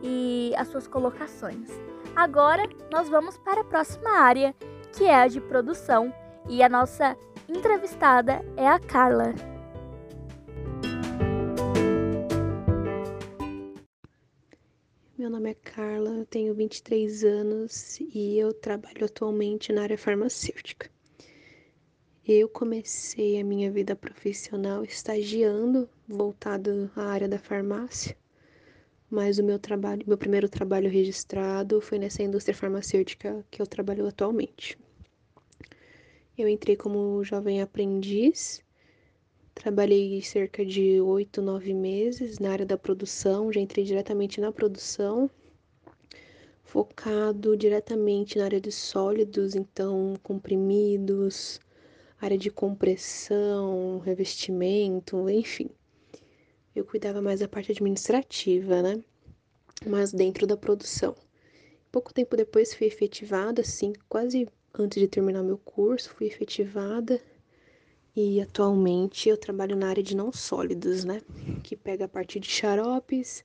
e 0.02 0.52
as 0.56 0.68
suas 0.68 0.86
colocações. 0.86 1.70
Agora 2.14 2.68
nós 2.90 3.08
vamos 3.08 3.36
para 3.38 3.60
a 3.60 3.64
próxima 3.64 4.10
área, 4.10 4.54
que 4.96 5.04
é 5.04 5.14
a 5.14 5.28
de 5.28 5.40
produção, 5.40 6.12
e 6.48 6.62
a 6.62 6.68
nossa 6.68 7.16
entrevistada 7.48 8.44
é 8.56 8.68
a 8.68 8.78
Carla. 8.78 9.55
Nome 15.36 15.50
é 15.50 15.54
Carla, 15.54 16.24
tenho 16.30 16.54
23 16.54 17.22
anos 17.22 18.00
e 18.00 18.38
eu 18.38 18.54
trabalho 18.54 19.04
atualmente 19.04 19.70
na 19.70 19.82
área 19.82 19.98
farmacêutica. 19.98 20.90
Eu 22.26 22.48
comecei 22.48 23.38
a 23.38 23.44
minha 23.44 23.70
vida 23.70 23.94
profissional 23.94 24.82
estagiando, 24.82 25.90
voltado 26.08 26.90
à 26.96 27.02
área 27.02 27.28
da 27.28 27.38
farmácia, 27.38 28.16
mas 29.10 29.38
o 29.38 29.44
meu 29.44 29.58
trabalho, 29.58 30.06
meu 30.06 30.16
primeiro 30.16 30.48
trabalho 30.48 30.88
registrado 30.88 31.82
foi 31.82 31.98
nessa 31.98 32.22
indústria 32.22 32.56
farmacêutica 32.56 33.44
que 33.50 33.60
eu 33.60 33.66
trabalho 33.66 34.06
atualmente. 34.06 34.78
Eu 36.38 36.48
entrei 36.48 36.76
como 36.76 37.22
jovem 37.22 37.60
aprendiz 37.60 38.64
Trabalhei 39.56 40.20
cerca 40.22 40.64
de 40.64 41.00
oito, 41.00 41.40
nove 41.40 41.72
meses 41.72 42.38
na 42.38 42.52
área 42.52 42.66
da 42.66 42.76
produção, 42.76 43.50
já 43.50 43.58
entrei 43.58 43.84
diretamente 43.84 44.38
na 44.38 44.52
produção, 44.52 45.28
focado 46.62 47.56
diretamente 47.56 48.38
na 48.38 48.44
área 48.44 48.60
de 48.60 48.70
sólidos, 48.70 49.56
então 49.56 50.14
comprimidos, 50.22 51.58
área 52.20 52.36
de 52.36 52.50
compressão, 52.50 53.98
revestimento, 53.98 55.28
enfim. 55.28 55.70
Eu 56.74 56.84
cuidava 56.84 57.22
mais 57.22 57.40
da 57.40 57.48
parte 57.48 57.72
administrativa, 57.72 58.82
né? 58.82 59.02
Mas 59.86 60.12
dentro 60.12 60.46
da 60.46 60.56
produção. 60.56 61.16
Pouco 61.90 62.12
tempo 62.12 62.36
depois 62.36 62.74
fui 62.74 62.86
efetivada, 62.86 63.62
assim, 63.62 63.94
quase 64.06 64.46
antes 64.78 65.00
de 65.00 65.08
terminar 65.08 65.42
meu 65.42 65.58
curso, 65.58 66.10
fui 66.10 66.26
efetivada 66.26 67.20
e 68.16 68.40
atualmente 68.40 69.28
eu 69.28 69.36
trabalho 69.36 69.76
na 69.76 69.90
área 69.90 70.02
de 70.02 70.16
não 70.16 70.32
sólidos, 70.32 71.04
né? 71.04 71.20
Que 71.62 71.76
pega 71.76 72.06
a 72.06 72.08
parte 72.08 72.40
de 72.40 72.48
xaropes, 72.48 73.44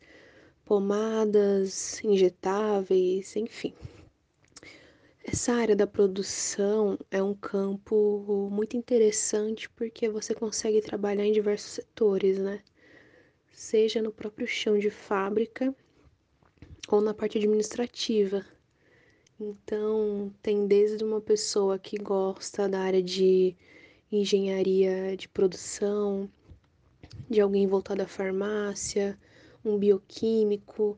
pomadas, 0.63 2.01
injetáveis, 2.01 3.35
enfim. 3.35 3.73
Essa 5.23 5.53
área 5.53 5.75
da 5.75 5.85
produção 5.85 6.97
é 7.11 7.21
um 7.21 7.33
campo 7.33 8.47
muito 8.49 8.77
interessante 8.77 9.69
porque 9.69 10.07
você 10.07 10.33
consegue 10.33 10.81
trabalhar 10.81 11.25
em 11.25 11.33
diversos 11.33 11.71
setores, 11.71 12.39
né? 12.39 12.61
Seja 13.51 14.01
no 14.01 14.11
próprio 14.11 14.47
chão 14.47 14.79
de 14.79 14.89
fábrica 14.89 15.75
ou 16.87 17.01
na 17.01 17.13
parte 17.13 17.37
administrativa. 17.37 18.45
Então, 19.37 20.33
tem 20.41 20.65
desde 20.65 21.03
uma 21.03 21.19
pessoa 21.19 21.77
que 21.77 21.97
gosta 21.97 22.69
da 22.69 22.79
área 22.79 23.03
de 23.03 23.55
engenharia 24.11 25.15
de 25.15 25.27
produção, 25.29 26.29
de 27.29 27.39
alguém 27.39 27.67
voltado 27.67 28.01
à 28.01 28.07
farmácia, 28.07 29.17
um 29.63 29.77
bioquímico. 29.77 30.97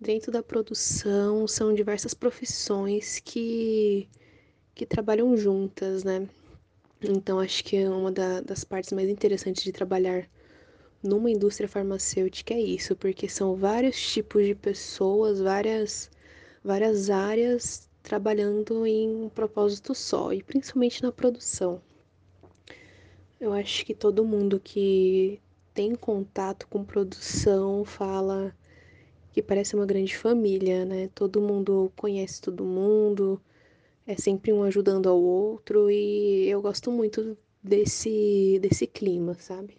Dentro 0.00 0.32
da 0.32 0.42
produção 0.42 1.46
são 1.46 1.74
diversas 1.74 2.14
profissões 2.14 3.20
que, 3.20 4.08
que 4.74 4.86
trabalham 4.86 5.36
juntas, 5.36 6.04
né? 6.04 6.28
Então 7.02 7.38
acho 7.38 7.62
que 7.64 7.76
é 7.76 7.88
uma 7.88 8.10
da, 8.10 8.40
das 8.40 8.64
partes 8.64 8.92
mais 8.92 9.08
interessantes 9.08 9.62
de 9.62 9.72
trabalhar 9.72 10.28
numa 11.02 11.30
indústria 11.30 11.68
farmacêutica 11.68 12.54
é 12.54 12.60
isso, 12.60 12.96
porque 12.96 13.28
são 13.28 13.54
vários 13.54 14.00
tipos 14.00 14.46
de 14.46 14.54
pessoas, 14.54 15.38
várias, 15.38 16.10
várias 16.64 17.10
áreas 17.10 17.88
trabalhando 18.02 18.86
em 18.86 19.24
um 19.24 19.28
propósito 19.28 19.94
só, 19.94 20.32
e 20.32 20.42
principalmente 20.42 21.02
na 21.02 21.12
produção. 21.12 21.80
Eu 23.44 23.52
acho 23.52 23.84
que 23.84 23.94
todo 23.94 24.24
mundo 24.24 24.58
que 24.58 25.38
tem 25.74 25.94
contato 25.94 26.66
com 26.66 26.82
produção 26.82 27.84
fala 27.84 28.56
que 29.32 29.42
parece 29.42 29.74
uma 29.76 29.84
grande 29.84 30.16
família, 30.16 30.86
né? 30.86 31.10
Todo 31.14 31.42
mundo 31.42 31.92
conhece 31.94 32.40
todo 32.40 32.64
mundo, 32.64 33.38
é 34.06 34.16
sempre 34.16 34.50
um 34.50 34.62
ajudando 34.62 35.10
ao 35.10 35.20
outro 35.22 35.90
e 35.90 36.48
eu 36.48 36.62
gosto 36.62 36.90
muito 36.90 37.36
desse 37.62 38.58
desse 38.62 38.86
clima, 38.86 39.34
sabe? 39.34 39.76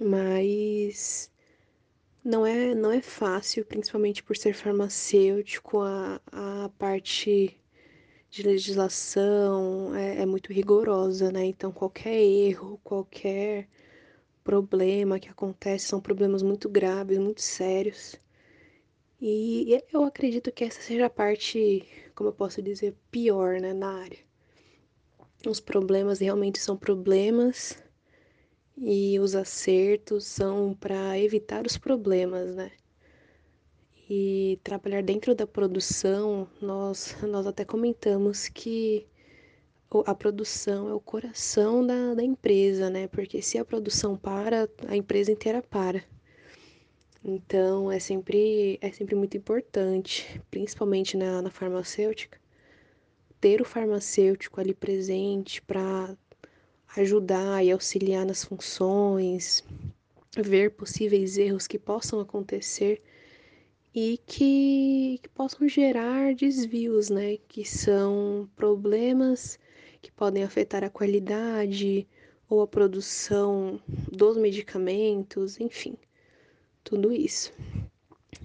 Mas 0.00 1.30
não 2.24 2.44
é 2.44 2.74
não 2.74 2.90
é 2.90 3.00
fácil, 3.00 3.64
principalmente 3.64 4.24
por 4.24 4.36
ser 4.36 4.54
farmacêutico, 4.54 5.80
a, 5.82 6.20
a 6.32 6.68
parte 6.78 7.56
de 8.32 8.42
legislação 8.42 9.94
é, 9.94 10.22
é 10.22 10.26
muito 10.26 10.52
rigorosa, 10.54 11.30
né? 11.30 11.44
Então, 11.44 11.70
qualquer 11.70 12.18
erro, 12.18 12.80
qualquer 12.82 13.68
problema 14.44 15.20
que 15.20 15.28
acontece 15.28 15.86
são 15.86 16.00
problemas 16.00 16.42
muito 16.42 16.68
graves, 16.68 17.18
muito 17.18 17.42
sérios. 17.42 18.16
E 19.20 19.82
eu 19.92 20.04
acredito 20.04 20.50
que 20.52 20.64
essa 20.64 20.80
seja 20.80 21.06
a 21.06 21.10
parte, 21.10 21.84
como 22.14 22.30
eu 22.30 22.34
posso 22.34 22.62
dizer, 22.62 22.96
pior, 23.10 23.60
né, 23.60 23.72
na 23.74 24.00
área. 24.02 24.18
Os 25.46 25.60
problemas 25.60 26.20
realmente 26.20 26.58
são 26.58 26.76
problemas 26.76 27.82
e 28.76 29.18
os 29.20 29.34
acertos 29.34 30.24
são 30.26 30.74
para 30.74 31.18
evitar 31.18 31.66
os 31.66 31.76
problemas, 31.76 32.54
né? 32.54 32.72
E 34.14 34.60
trabalhar 34.62 35.02
dentro 35.02 35.34
da 35.34 35.46
produção, 35.46 36.46
nós, 36.60 37.16
nós 37.22 37.46
até 37.46 37.64
comentamos 37.64 38.46
que 38.46 39.06
a 40.04 40.14
produção 40.14 40.90
é 40.90 40.92
o 40.92 41.00
coração 41.00 41.86
da, 41.86 42.12
da 42.12 42.22
empresa, 42.22 42.90
né? 42.90 43.08
Porque 43.08 43.40
se 43.40 43.56
a 43.56 43.64
produção 43.64 44.14
para, 44.14 44.68
a 44.86 44.94
empresa 44.94 45.32
inteira 45.32 45.62
para. 45.62 46.04
Então 47.24 47.90
é 47.90 47.98
sempre, 47.98 48.78
é 48.82 48.92
sempre 48.92 49.14
muito 49.14 49.34
importante, 49.38 50.42
principalmente 50.50 51.16
na, 51.16 51.40
na 51.40 51.50
farmacêutica, 51.50 52.38
ter 53.40 53.62
o 53.62 53.64
farmacêutico 53.64 54.60
ali 54.60 54.74
presente 54.74 55.62
para 55.62 56.14
ajudar 56.98 57.64
e 57.64 57.70
auxiliar 57.72 58.26
nas 58.26 58.44
funções, 58.44 59.64
ver 60.36 60.72
possíveis 60.72 61.38
erros 61.38 61.66
que 61.66 61.78
possam 61.78 62.20
acontecer 62.20 63.02
e 63.94 64.18
que, 64.26 65.18
que 65.22 65.28
possam 65.30 65.68
gerar 65.68 66.34
desvios, 66.34 67.10
né? 67.10 67.36
Que 67.48 67.64
são 67.64 68.48
problemas 68.56 69.58
que 70.00 70.10
podem 70.10 70.42
afetar 70.44 70.82
a 70.82 70.90
qualidade 70.90 72.06
ou 72.48 72.62
a 72.62 72.66
produção 72.66 73.80
dos 74.10 74.36
medicamentos, 74.36 75.60
enfim, 75.60 75.96
tudo 76.82 77.12
isso. 77.12 77.52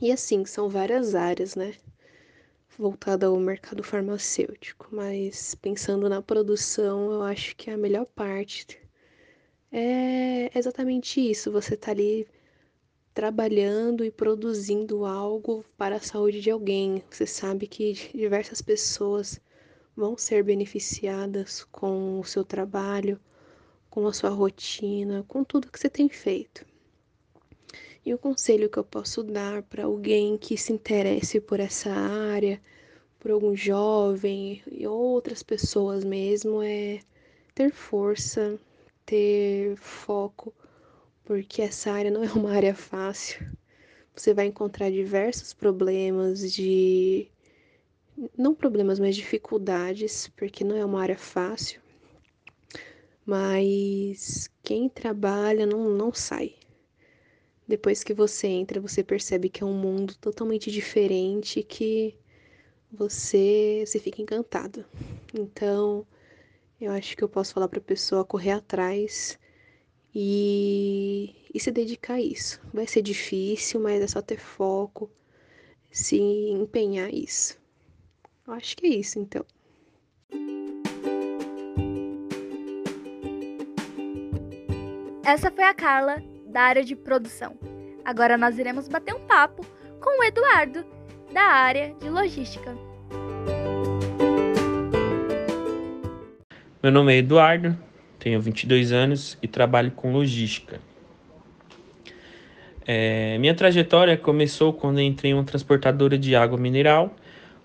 E 0.02 0.12
assim, 0.12 0.46
são 0.46 0.70
várias 0.70 1.16
áreas, 1.16 1.56
né? 1.56 1.74
Voltada 2.78 3.26
ao 3.28 3.40
mercado 3.40 3.84
farmacêutico, 3.84 4.88
mas 4.92 5.56
pensando 5.56 6.08
na 6.08 6.22
produção, 6.22 7.12
eu 7.12 7.24
acho 7.24 7.56
que 7.56 7.72
a 7.72 7.78
melhor 7.78 8.06
parte 8.06 8.80
é 9.72 10.58
exatamente 10.58 11.20
isso. 11.20 11.52
Você 11.52 11.76
tá 11.76 11.92
ali 11.92 12.28
trabalhando 13.18 14.06
e 14.06 14.12
produzindo 14.12 15.04
algo 15.04 15.66
para 15.76 15.96
a 15.96 16.00
saúde 16.00 16.40
de 16.40 16.52
alguém. 16.52 17.02
Você 17.10 17.26
sabe 17.26 17.66
que 17.66 17.94
diversas 18.14 18.62
pessoas 18.62 19.42
vão 19.96 20.16
ser 20.16 20.44
beneficiadas 20.44 21.64
com 21.72 22.20
o 22.20 22.24
seu 22.24 22.44
trabalho, 22.44 23.20
com 23.90 24.06
a 24.06 24.14
sua 24.14 24.30
rotina, 24.30 25.26
com 25.28 25.44
tudo 25.44 25.72
que 25.72 25.80
você 25.80 25.90
tem 25.90 26.08
feito. 26.08 26.64
E 28.06 28.14
o 28.14 28.20
conselho 28.20 28.70
que 28.70 28.78
eu 28.78 28.84
posso 28.84 29.24
dar 29.24 29.64
para 29.64 29.86
alguém 29.86 30.38
que 30.38 30.56
se 30.56 30.72
interesse 30.72 31.42
por 31.42 31.60
essa 31.60 31.90
área, 31.90 32.62
por 33.20 33.32
algum 33.32 33.56
jovem 33.56 34.62
e 34.72 34.86
outras 34.86 35.42
pessoas 35.42 36.04
mesmo, 36.04 36.62
é 36.62 37.00
ter 37.56 37.72
força, 37.72 38.60
ter 39.04 39.76
foco, 39.78 40.54
porque 41.28 41.62
essa 41.62 41.92
área 41.92 42.10
não 42.10 42.24
é 42.24 42.32
uma 42.32 42.54
área 42.54 42.74
fácil. 42.74 43.46
Você 44.16 44.34
vai 44.34 44.46
encontrar 44.46 44.90
diversos 44.90 45.54
problemas 45.54 46.54
de. 46.54 47.30
Não 48.36 48.56
problemas, 48.56 48.98
mas 48.98 49.14
dificuldades, 49.14 50.30
porque 50.38 50.64
não 50.64 50.78
é 50.78 50.86
uma 50.86 51.02
área 51.02 51.18
fácil. 51.18 51.82
Mas 53.26 54.50
quem 54.64 54.88
trabalha 54.88 55.66
não, 55.66 55.90
não 55.90 56.14
sai. 56.14 56.56
Depois 57.68 58.06
que 58.06 58.14
você 58.14 58.48
entra, 58.48 58.80
você 58.80 59.04
percebe 59.04 59.50
que 59.50 59.62
é 59.62 59.66
um 59.66 59.78
mundo 59.78 60.16
totalmente 60.16 60.72
diferente 60.72 61.62
que 61.62 62.16
você 62.90 63.84
se 63.86 64.00
fica 64.00 64.22
encantado. 64.22 64.86
Então, 65.38 66.08
eu 66.80 66.90
acho 66.94 67.18
que 67.18 67.24
eu 67.24 67.28
posso 67.28 67.54
falar 67.54 67.68
para 67.68 67.80
a 67.80 67.82
pessoa 67.82 68.24
correr 68.24 68.52
atrás 68.52 69.38
e, 70.14 71.36
e 71.54 71.60
se 71.60 71.72
dedicar 71.72 72.16
a 72.16 72.22
isso. 72.22 72.62
Vai 72.74 72.88
ser 72.88 73.02
difícil, 73.02 73.80
mas 73.80 74.02
é 74.02 74.08
só 74.08 74.22
ter 74.22 74.40
foco, 74.40 75.10
se 75.92 76.18
empenhar 76.20 77.14
isso. 77.14 77.58
Eu 78.48 78.54
acho 78.54 78.78
que 78.78 78.88
é 78.88 78.90
isso, 78.90 79.20
então. 79.20 79.46
Essa 85.26 85.52
foi 85.52 85.66
a 85.66 85.74
Carla, 85.74 86.24
da 86.46 86.62
área 86.62 86.84
de 86.84 86.96
produção. 86.96 87.58
Agora 88.06 88.38
nós 88.38 88.58
iremos 88.58 88.88
bater 88.88 89.14
um 89.14 89.28
papo 89.28 89.66
com 90.00 90.22
o 90.22 90.24
Eduardo, 90.24 90.86
da 91.34 91.42
área 91.42 91.94
de 92.00 92.10
logística. 92.10 92.74
Meu 96.82 96.92
nome 96.92 97.14
é 97.14 97.18
Eduardo, 97.18 97.78
tenho 98.20 98.42
22 98.42 98.92
anos 98.92 99.38
e 99.42 99.48
trabalho 99.48 99.92
com 99.92 100.12
logística. 100.12 100.80
É, 102.86 103.38
minha 103.38 103.54
trajetória 103.54 104.16
começou 104.16 104.72
quando 104.72 105.02
entrei 105.02 105.32
em 105.32 105.34
uma 105.34 105.44
transportadora 105.44 106.18
de 106.18 106.36
água 106.36 106.58
mineral, 106.58 107.14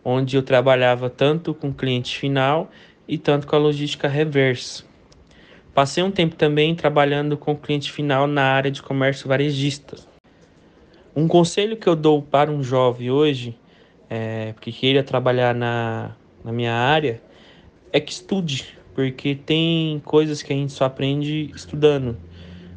onde 0.05 0.37
eu 0.37 0.43
trabalhava 0.43 1.09
tanto 1.09 1.55
com 1.55 1.73
cliente 1.73 2.19
final 2.19 2.71
e 3.07 3.17
tanto 3.17 3.47
com 3.47 3.55
a 3.55 3.59
logística 3.59 4.09
reversa. 4.09 4.85
Passei 5.73 6.03
um 6.03 6.11
tempo 6.11 6.35
também 6.35 6.75
trabalhando 6.75 7.37
com 7.37 7.57
cliente 7.57 7.91
final 7.91 8.27
na 8.27 8.43
área 8.43 8.71
de 8.71 8.83
comércio 8.83 9.29
varejista. 9.29 9.97
Um 11.15 11.29
conselho 11.29 11.77
que 11.77 11.87
eu 11.87 11.95
dou 11.95 12.21
para 12.21 12.51
um 12.51 12.63
jovem 12.63 13.11
hoje, 13.11 13.57
é, 14.11 14.55
que 14.61 14.73
queira 14.73 15.03
trabalhar 15.03 15.55
na, 15.55 16.17
na 16.45 16.53
minha 16.53 16.75
área, 16.75 17.23
é 17.93 18.01
que 18.01 18.11
estude, 18.11 18.77
porque 18.95 19.35
tem 19.35 20.01
coisas 20.05 20.43
que 20.43 20.53
a 20.53 20.57
gente 20.57 20.73
só 20.73 20.85
aprende 20.85 21.51
estudando, 21.55 22.17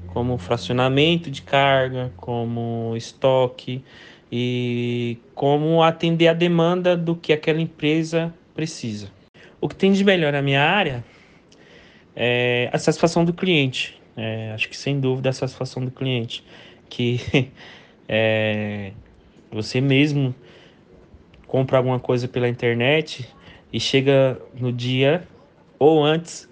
como 0.08 0.38
fracionamento 0.38 1.30
de 1.30 1.42
carga, 1.42 2.12
como 2.16 2.94
estoque 2.96 3.84
e 4.32 5.18
como 5.34 5.84
atender 5.84 6.28
a 6.28 6.34
demanda 6.34 6.96
do 6.96 7.16
que 7.16 7.34
aquela 7.34 7.62
empresa 7.62 8.34
precisa. 8.54 9.12
O 9.60 9.68
que 9.68 9.76
tem 9.76 9.92
de 9.92 10.04
melhor 10.04 10.32
na 10.32 10.42
minha 10.42 10.62
área 10.62 11.04
é 12.16 12.70
a 12.72 12.78
satisfação 12.78 13.26
do 13.26 13.34
cliente. 13.34 14.00
É, 14.16 14.52
acho 14.54 14.70
que 14.70 14.78
sem 14.78 15.00
dúvida 15.00 15.30
a 15.30 15.34
satisfação 15.34 15.84
do 15.84 15.92
cliente. 15.92 16.44
Que 16.90 17.20
é, 18.08 18.92
você 19.52 19.82
mesmo 19.82 20.34
compra 21.46 21.78
alguma 21.78 22.00
coisa 22.00 22.28
pela 22.28 22.48
internet 22.48 23.28
e 23.72 23.80
chega 23.80 24.40
no 24.58 24.72
dia 24.72 25.28
ou 25.80 26.04
antes 26.04 26.50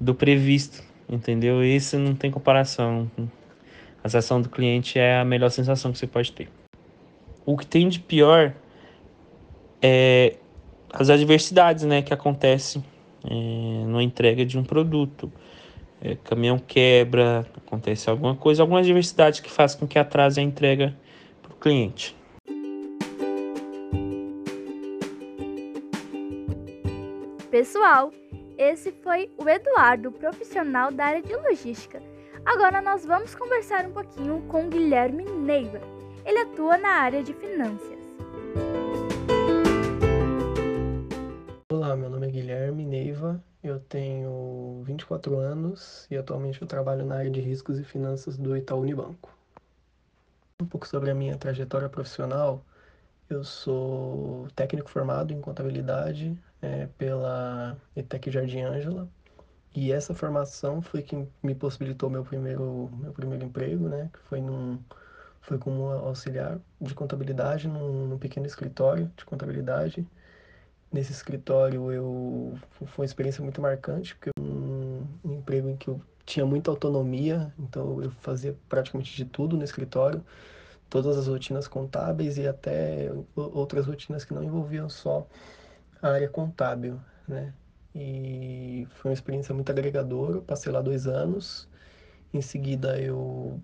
do 0.00 0.14
previsto, 0.14 0.82
entendeu? 1.08 1.64
Isso 1.64 1.98
não 1.98 2.14
tem 2.14 2.30
comparação. 2.30 3.10
A 4.02 4.08
sensação 4.08 4.40
do 4.40 4.48
cliente 4.48 4.98
é 4.98 5.20
a 5.20 5.24
melhor 5.24 5.50
sensação 5.50 5.92
que 5.92 5.98
você 5.98 6.06
pode 6.06 6.32
ter. 6.32 6.48
O 7.46 7.56
que 7.56 7.66
tem 7.66 7.88
de 7.88 8.00
pior 8.00 8.52
é 9.80 10.36
as 10.92 11.08
adversidades, 11.08 11.84
né, 11.84 12.02
que 12.02 12.12
acontecem 12.12 12.84
é, 13.24 13.86
na 13.86 14.02
entrega 14.02 14.44
de 14.44 14.58
um 14.58 14.64
produto. 14.64 15.32
É, 16.00 16.16
caminhão 16.16 16.58
quebra, 16.58 17.46
acontece 17.56 18.10
alguma 18.10 18.34
coisa, 18.34 18.62
algumas 18.62 18.84
diversidades 18.84 19.38
que 19.38 19.50
fazem 19.50 19.78
com 19.78 19.86
que 19.86 19.98
atrase 19.98 20.40
a 20.40 20.42
entrega 20.42 20.94
para 21.40 21.52
o 21.52 21.56
cliente. 21.56 22.16
Pessoal, 27.52 28.10
esse 28.58 28.92
foi 28.92 29.30
o 29.38 29.48
Eduardo, 29.48 30.12
profissional 30.12 30.90
da 30.90 31.06
área 31.06 31.22
de 31.22 31.34
logística. 31.34 32.02
Agora 32.44 32.80
nós 32.80 33.04
vamos 33.04 33.34
conversar 33.34 33.86
um 33.86 33.92
pouquinho 33.92 34.42
com 34.48 34.68
Guilherme 34.68 35.24
Neiva. 35.24 35.80
Ele 36.24 36.38
atua 36.38 36.76
na 36.76 36.88
área 36.88 37.22
de 37.22 37.32
finanças. 37.34 37.98
Olá, 41.70 41.96
meu 41.96 42.10
nome 42.10 42.28
é 42.28 42.30
Guilherme 42.30 42.84
Neiva, 42.84 43.42
eu 43.62 43.80
tenho 43.80 44.82
24 44.84 45.36
anos 45.38 46.06
e 46.10 46.16
atualmente 46.16 46.60
eu 46.60 46.68
trabalho 46.68 47.04
na 47.04 47.16
área 47.16 47.30
de 47.30 47.40
riscos 47.40 47.78
e 47.78 47.84
finanças 47.84 48.36
do 48.36 48.56
Itaú 48.56 48.80
Unibanco. 48.80 49.30
Um 50.60 50.66
pouco 50.66 50.86
sobre 50.86 51.10
a 51.10 51.14
minha 51.14 51.36
trajetória 51.36 51.88
profissional, 51.88 52.64
eu 53.28 53.42
sou 53.42 54.46
técnico 54.54 54.90
formado 54.90 55.32
em 55.32 55.40
contabilidade 55.40 56.38
é, 56.62 56.86
pela 56.96 57.76
ETEC 57.96 58.30
Jardim 58.30 58.62
Ângela. 58.62 59.08
E 59.74 59.90
essa 59.90 60.14
formação 60.14 60.80
foi 60.80 61.02
que 61.02 61.26
me 61.42 61.54
possibilitou 61.54 62.08
meu 62.08 62.24
primeiro, 62.24 62.90
meu 62.94 63.12
primeiro 63.12 63.44
emprego, 63.44 63.88
né, 63.88 64.10
que 64.12 64.18
foi, 64.20 64.40
num, 64.40 64.78
foi 65.40 65.58
como 65.58 65.84
auxiliar 65.90 66.60
de 66.80 66.94
contabilidade 66.94 67.66
num, 67.66 68.06
num 68.06 68.18
pequeno 68.18 68.46
escritório 68.46 69.10
de 69.16 69.24
contabilidade. 69.24 70.06
Nesse 70.92 71.12
escritório 71.12 71.90
eu 71.90 72.58
foi 72.70 73.04
uma 73.04 73.06
experiência 73.06 73.42
muito 73.42 73.62
marcante 73.62 74.14
porque 74.14 74.30
um, 74.38 75.06
um 75.24 75.38
emprego 75.38 75.70
em 75.70 75.76
que 75.76 75.88
eu 75.88 76.00
tinha 76.26 76.44
muita 76.44 76.70
autonomia 76.70 77.52
então 77.58 78.02
eu 78.02 78.10
fazia 78.20 78.54
praticamente 78.68 79.16
de 79.16 79.24
tudo 79.24 79.56
no 79.56 79.64
escritório 79.64 80.22
todas 80.90 81.16
as 81.16 81.26
rotinas 81.26 81.66
contábeis 81.66 82.36
e 82.36 82.46
até 82.46 83.10
outras 83.34 83.86
rotinas 83.86 84.22
que 84.22 84.34
não 84.34 84.44
envolviam 84.44 84.88
só 84.90 85.26
a 86.02 86.10
área 86.10 86.28
contábil 86.28 87.00
né 87.26 87.54
e 87.94 88.86
foi 88.96 89.10
uma 89.10 89.14
experiência 89.14 89.54
muito 89.54 89.70
agregadora 89.70 90.40
passei 90.42 90.72
lá 90.72 90.80
dois 90.80 91.06
anos 91.06 91.68
em 92.34 92.42
seguida 92.42 92.98
eu 93.00 93.60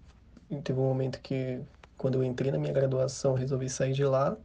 teve 0.65 0.79
um 0.79 0.85
momento 0.85 1.21
que 1.21 1.61
quando 1.97 2.17
eu 2.17 2.25
entrei 2.25 2.51
na 2.51 2.59
minha 2.59 2.73
graduação 2.73 3.35
resolvi 3.35 3.69
sair 3.69 3.93
de 3.93 4.05
lá 4.05 4.37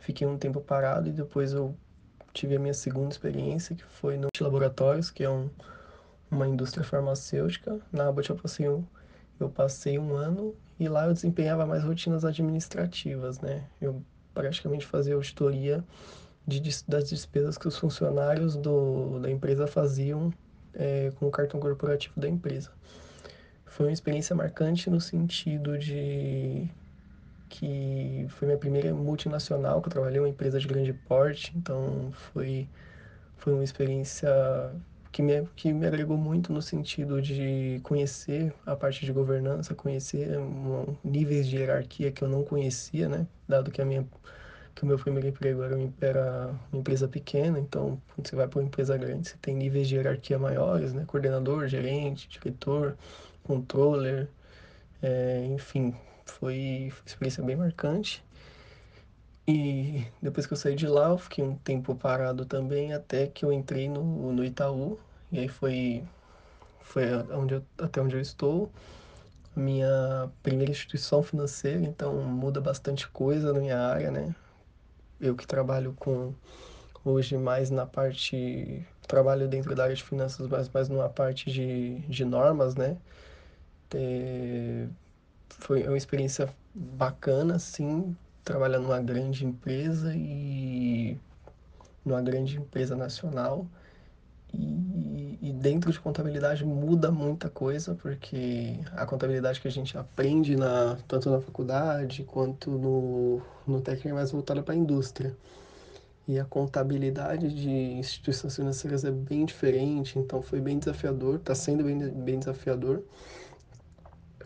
fiquei 0.00 0.26
um 0.26 0.38
tempo 0.38 0.60
parado 0.60 1.08
e 1.08 1.12
depois 1.12 1.52
eu 1.52 1.74
tive 2.34 2.56
a 2.56 2.58
minha 2.58 2.74
segunda 2.74 3.10
experiência, 3.10 3.74
que 3.74 3.84
foi 3.84 4.18
no 4.18 4.28
Laboratórios, 4.38 5.10
que 5.10 5.22
é 5.22 5.30
um, 5.30 5.48
uma 6.30 6.46
indústria 6.46 6.84
farmacêutica. 6.84 7.80
Na 7.92 8.08
Abbott 8.08 8.28
eu 8.28 8.36
passei, 8.36 8.68
um, 8.68 8.84
eu 9.38 9.48
passei 9.48 9.98
um 9.98 10.14
ano 10.14 10.54
e 10.78 10.88
lá 10.88 11.06
eu 11.06 11.14
desempenhava 11.14 11.64
mais 11.64 11.84
rotinas 11.84 12.24
administrativas, 12.24 13.40
né? 13.40 13.64
Eu 13.80 14.02
praticamente 14.34 14.84
fazia 14.84 15.14
auditoria 15.14 15.82
de, 16.46 16.60
das 16.86 17.08
despesas 17.08 17.56
que 17.56 17.68
os 17.68 17.78
funcionários 17.78 18.56
do, 18.56 19.18
da 19.20 19.30
empresa 19.30 19.66
faziam 19.66 20.32
é, 20.74 21.10
com 21.16 21.26
o 21.26 21.30
cartão 21.30 21.60
corporativo 21.60 22.20
da 22.20 22.28
empresa. 22.28 22.70
Foi 23.66 23.86
uma 23.86 23.92
experiência 23.92 24.36
marcante 24.36 24.88
no 24.88 25.00
sentido 25.00 25.78
de 25.78 26.68
que 27.48 28.26
foi 28.30 28.46
minha 28.46 28.58
primeira 28.58 28.92
multinacional, 28.92 29.80
que 29.80 29.88
eu 29.88 29.92
trabalhei 29.92 30.18
uma 30.18 30.28
empresa 30.28 30.58
de 30.58 30.66
grande 30.66 30.92
porte, 30.92 31.52
então 31.56 32.10
foi, 32.12 32.68
foi 33.36 33.52
uma 33.52 33.62
experiência 33.62 34.28
que 35.12 35.22
me, 35.22 35.46
que 35.54 35.72
me 35.72 35.86
agregou 35.86 36.16
muito 36.16 36.52
no 36.52 36.60
sentido 36.60 37.22
de 37.22 37.80
conhecer 37.84 38.52
a 38.66 38.74
parte 38.74 39.06
de 39.06 39.12
governança, 39.12 39.72
conhecer 39.72 40.36
um, 40.36 40.96
níveis 41.04 41.46
de 41.46 41.56
hierarquia 41.58 42.10
que 42.10 42.22
eu 42.22 42.28
não 42.28 42.42
conhecia, 42.42 43.08
né? 43.08 43.26
Dado 43.48 43.70
que 43.70 43.80
a 43.80 43.84
minha 43.84 44.04
que 44.74 44.82
o 44.82 44.86
meu 44.86 44.98
primeiro 44.98 45.28
emprego 45.28 45.62
era, 46.00 46.54
uma 46.72 46.80
empresa 46.80 47.08
pequena, 47.08 47.58
então 47.58 48.00
quando 48.14 48.28
você 48.28 48.36
vai 48.36 48.48
para 48.48 48.60
uma 48.60 48.66
empresa 48.66 48.96
grande, 48.96 49.28
você 49.28 49.36
tem 49.40 49.54
níveis 49.54 49.88
de 49.88 49.96
hierarquia 49.96 50.38
maiores, 50.38 50.92
né? 50.92 51.04
Coordenador, 51.06 51.68
gerente, 51.68 52.28
diretor, 52.28 52.96
controller, 53.44 54.28
é, 55.02 55.46
enfim, 55.46 55.94
foi, 56.24 56.90
foi 56.90 57.02
uma 57.02 57.06
experiência 57.06 57.42
bem 57.44 57.56
marcante. 57.56 58.24
E 59.46 60.06
depois 60.22 60.46
que 60.46 60.54
eu 60.54 60.56
saí 60.56 60.74
de 60.74 60.86
lá, 60.86 61.10
eu 61.10 61.18
fiquei 61.18 61.44
um 61.44 61.54
tempo 61.56 61.94
parado 61.94 62.46
também, 62.46 62.94
até 62.94 63.26
que 63.26 63.44
eu 63.44 63.52
entrei 63.52 63.88
no, 63.88 64.32
no 64.32 64.44
Itaú. 64.44 64.98
E 65.30 65.38
aí 65.38 65.48
foi, 65.48 66.02
foi 66.80 67.04
onde 67.32 67.54
eu, 67.54 67.64
até 67.78 68.00
onde 68.00 68.16
eu 68.16 68.20
estou. 68.20 68.70
Minha 69.56 70.30
primeira 70.42 70.72
instituição 70.72 71.22
financeira, 71.22 71.80
então 71.84 72.14
muda 72.24 72.60
bastante 72.60 73.08
coisa 73.08 73.52
na 73.52 73.60
minha 73.60 73.78
área, 73.80 74.10
né? 74.10 74.34
Eu 75.24 75.34
que 75.34 75.46
trabalho 75.46 75.94
com 75.98 76.34
hoje 77.02 77.38
mais 77.38 77.70
na 77.70 77.86
parte. 77.86 78.86
Trabalho 79.08 79.48
dentro 79.48 79.74
da 79.74 79.84
área 79.84 79.96
de 79.96 80.04
finanças, 80.04 80.46
mas 80.48 80.68
mais 80.68 80.90
numa 80.90 81.08
parte 81.08 81.50
de, 81.50 81.98
de 82.00 82.26
normas, 82.26 82.74
né? 82.74 82.98
É, 83.94 84.86
foi 85.48 85.84
uma 85.84 85.96
experiência 85.96 86.54
bacana, 86.74 87.58
sim, 87.58 88.14
trabalhar 88.44 88.80
numa 88.80 89.00
grande 89.00 89.46
empresa 89.46 90.14
e 90.14 91.18
numa 92.04 92.20
grande 92.20 92.58
empresa 92.58 92.94
nacional. 92.94 93.66
E, 94.52 95.13
dentro 95.64 95.90
de 95.90 95.98
contabilidade 95.98 96.62
muda 96.62 97.10
muita 97.10 97.48
coisa, 97.48 97.94
porque 97.94 98.78
a 98.92 99.06
contabilidade 99.06 99.62
que 99.62 99.66
a 99.66 99.70
gente 99.70 99.96
aprende 99.96 100.56
na, 100.56 100.98
tanto 101.08 101.30
na 101.30 101.40
faculdade 101.40 102.22
quanto 102.22 102.70
no, 102.70 103.40
no 103.66 103.80
técnico 103.80 104.10
é 104.10 104.12
mais 104.12 104.30
voltada 104.30 104.62
para 104.62 104.74
a 104.74 104.76
indústria. 104.76 105.34
E 106.28 106.38
a 106.38 106.44
contabilidade 106.44 107.48
de 107.48 107.70
instituições 107.70 108.54
financeiras 108.56 109.04
é 109.04 109.10
bem 109.10 109.46
diferente, 109.46 110.18
então 110.18 110.42
foi 110.42 110.60
bem 110.60 110.78
desafiador, 110.78 111.36
está 111.36 111.54
sendo 111.54 111.82
bem, 111.82 111.98
bem 112.10 112.38
desafiador. 112.38 113.02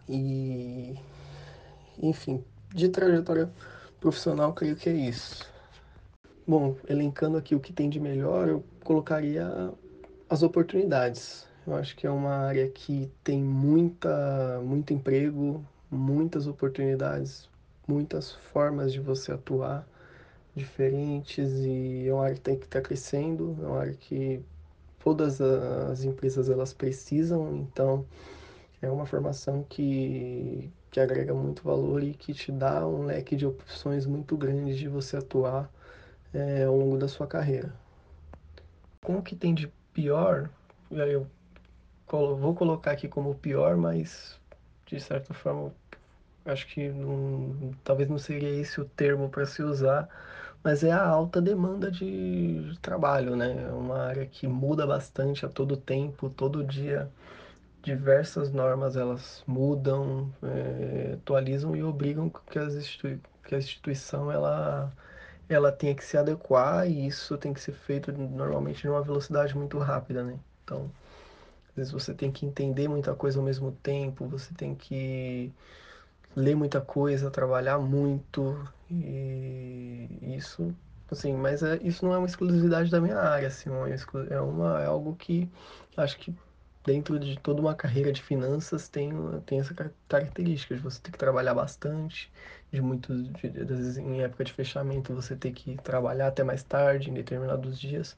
E, 0.09 0.95
enfim, 2.01 2.45
de 2.73 2.89
trajetória 2.91 3.51
profissional, 3.99 4.53
creio 4.53 4.77
que 4.77 4.89
é 4.89 4.95
isso. 4.95 5.45
Bom, 6.47 6.77
elencando 6.89 7.37
aqui 7.37 7.57
o 7.57 7.61
que 7.61 7.73
tem 7.73 7.91
de 7.91 7.99
melhor, 7.99 8.49
eu 8.49 8.65
colocaria 8.85 9.73
as 10.29 10.43
oportunidades. 10.43 11.47
Eu 11.67 11.75
acho 11.75 11.97
que 11.97 12.07
é 12.07 12.11
uma 12.11 12.35
área 12.35 12.69
que 12.69 13.11
tem 13.25 13.43
muita, 13.43 14.61
muito 14.63 14.93
emprego, 14.93 15.65
muitas 15.91 16.47
oportunidades, 16.47 17.49
muitas 17.87 18.33
formas 18.53 18.93
de 18.93 19.01
você 19.01 19.33
atuar 19.33 19.87
diferentes 20.55 21.51
e 21.61 22.09
é 22.09 22.13
uma 22.13 22.25
área 22.25 22.35
que 22.35 22.41
tem 22.41 22.59
que 22.59 22.65
estar 22.65 22.81
crescendo, 22.81 23.57
é 23.63 23.67
uma 23.67 23.81
área 23.81 23.95
que 23.95 24.43
todas 24.99 25.41
as 25.41 26.05
empresas 26.05 26.49
elas 26.51 26.73
precisam, 26.73 27.57
então 27.57 28.05
é 28.83 28.91
uma 28.91 29.07
formação 29.07 29.65
que, 29.69 30.71
que 30.91 31.01
agrega 31.01 31.35
muito 31.35 31.63
valor 31.63 32.03
e 32.03 32.15
que 32.15 32.35
te 32.35 32.51
dá 32.53 32.87
um 32.87 33.05
leque 33.05 33.37
de 33.37 33.47
opções 33.47 34.07
muito 34.07 34.37
grande 34.37 34.77
de 34.77 34.89
você 34.89 35.17
atuar 35.17 35.71
é, 36.35 36.65
ao 36.65 36.77
longo 36.77 36.99
da 36.99 37.09
sua 37.09 37.27
carreira. 37.27 37.73
Com 39.03 39.19
o 39.19 39.23
que 39.23 39.37
tem 39.37 39.55
de 39.55 39.73
pior, 39.99 40.49
eu 40.93 41.27
vou 42.37 42.55
colocar 42.55 42.93
aqui 42.93 43.09
como 43.09 43.35
pior, 43.35 43.77
mas 43.77 44.39
de 44.87 45.01
certa 45.01 45.35
forma 45.35 45.75
acho 46.47 46.69
que 46.69 46.89
não, 46.89 47.73
talvez 47.83 48.09
não 48.09 48.17
seria 48.17 48.49
esse 48.49 48.81
o 48.81 48.85
termo 48.85 49.29
para 49.29 49.45
se 49.45 49.61
usar, 49.61 50.09
mas 50.63 50.85
é 50.85 50.93
a 50.93 51.05
alta 51.05 51.43
demanda 51.43 51.91
de 51.91 52.79
trabalho, 52.81 53.35
né? 53.35 53.67
É 53.69 53.73
uma 53.73 53.99
área 54.07 54.25
que 54.25 54.47
muda 54.47 54.87
bastante 54.87 55.45
a 55.45 55.49
todo 55.49 55.77
tempo, 55.77 56.31
todo 56.31 56.63
dia 56.63 57.11
diversas 57.83 58.53
normas 58.53 58.97
elas 58.97 59.43
mudam, 59.47 60.33
é, 60.43 61.15
atualizam 61.15 61.75
e 61.75 61.83
obrigam 61.83 62.31
que, 62.51 62.59
as 62.59 62.75
institui 62.75 63.21
que 63.45 63.55
a 63.55 63.59
instituição 63.59 64.31
ela, 64.31 64.93
ela 65.49 65.73
tenha 65.73 65.95
que 65.95 66.05
se 66.05 66.17
adequar 66.17 66.89
e 66.89 67.07
isso 67.07 67.37
tem 67.39 67.53
que 67.55 67.61
ser 67.61 67.73
feito 67.73 68.13
normalmente 68.13 68.87
numa 68.87 69.03
velocidade 69.03 69.57
muito 69.57 69.79
rápida, 69.79 70.23
né? 70.23 70.39
Então, 70.65 70.91
às 71.71 71.77
vezes 71.77 71.93
você 71.93 72.15
tem 72.15 72.31
que 72.31 72.47
entender 72.47 72.89
muita 72.89 73.15
coisa 73.15 73.39
ao 73.39 73.45
mesmo 73.45 73.73
tempo, 73.73 74.27
você 74.27 74.53
tem 74.55 74.75
que 74.75 75.53
ler 76.37 76.55
muita 76.55 76.81
coisa, 76.81 77.31
trabalhar 77.31 77.79
muito 77.79 78.57
e 78.91 80.09
isso 80.37 80.75
assim, 81.11 81.33
mas 81.35 81.63
é, 81.63 81.79
isso 81.83 82.05
não 82.05 82.15
é 82.15 82.19
uma 82.19 82.27
exclusividade 82.27 82.91
da 82.91 83.01
minha 83.01 83.19
área, 83.19 83.49
assim, 83.49 83.71
é, 83.71 84.35
é, 84.35 84.41
uma, 84.41 84.83
é 84.83 84.87
algo 84.87 85.17
que 85.17 85.51
acho 85.97 86.19
que 86.19 86.35
dentro 86.85 87.19
de 87.19 87.39
toda 87.41 87.61
uma 87.61 87.75
carreira 87.75 88.13
de 88.13 88.23
finanças 88.23 88.89
tem, 88.89 89.11
tem 89.47 89.61
essa 89.61 89.75
característica 90.09 90.75
de 90.75 90.81
você 90.83 91.01
ter 91.01 91.11
que 91.11 91.19
trabalhar 91.19 91.55
bastante, 91.55 92.31
de 92.73 92.81
muitos, 92.83 93.29
de, 93.33 93.47
às 93.49 93.55
vezes 93.69 93.97
em 93.99 94.23
época 94.23 94.45
de 94.45 94.53
fechamento 94.53 95.15
você 95.15 95.37
ter 95.37 95.53
que 95.53 95.77
trabalhar 95.79 96.29
até 96.29 96.45
mais 96.45 96.63
tarde, 96.63 97.11
em 97.11 97.15
determinados 97.15 97.79
dias, 97.81 98.17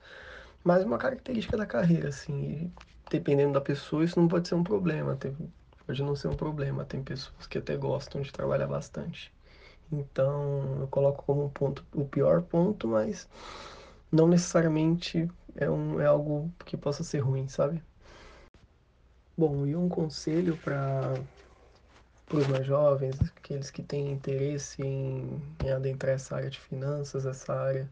mas 0.64 0.84
uma 0.84 0.98
característica 0.98 1.56
da 1.56 1.66
carreira, 1.66 2.08
assim, 2.08 2.72
dependendo 3.08 3.52
da 3.54 3.60
pessoa 3.60 4.04
isso 4.04 4.20
não 4.20 4.28
pode 4.28 4.48
ser 4.48 4.54
um 4.56 4.64
problema, 4.64 5.16
tem, 5.16 5.36
pode 5.86 6.02
não 6.02 6.16
ser 6.16 6.28
um 6.28 6.36
problema, 6.36 6.84
tem 6.84 7.02
pessoas 7.02 7.46
que 7.46 7.58
até 7.58 7.76
gostam 7.76 8.20
de 8.22 8.32
trabalhar 8.32 8.66
bastante. 8.66 9.32
Então 9.92 10.80
eu 10.80 10.88
coloco 10.88 11.24
como 11.24 11.44
um 11.44 11.50
ponto 11.50 11.86
o 11.94 12.04
pior 12.06 12.42
ponto, 12.42 12.88
mas 12.88 13.28
não 14.12 14.28
necessariamente 14.28 15.28
é, 15.56 15.70
um, 15.70 16.00
é 16.00 16.06
algo 16.06 16.52
que 16.64 16.76
possa 16.76 17.04
ser 17.04 17.20
ruim, 17.20 17.48
sabe? 17.48 17.82
Bom, 19.36 19.66
e 19.66 19.74
um 19.74 19.88
conselho 19.88 20.56
para 20.56 21.14
os 22.38 22.46
mais 22.48 22.66
jovens, 22.66 23.16
aqueles 23.36 23.70
que 23.70 23.82
têm 23.82 24.12
interesse 24.12 24.82
em, 24.82 25.42
em, 25.64 25.70
adentrar 25.70 26.14
essa 26.14 26.36
área 26.36 26.50
de 26.50 26.60
finanças, 26.60 27.26
essa 27.26 27.52
área 27.54 27.88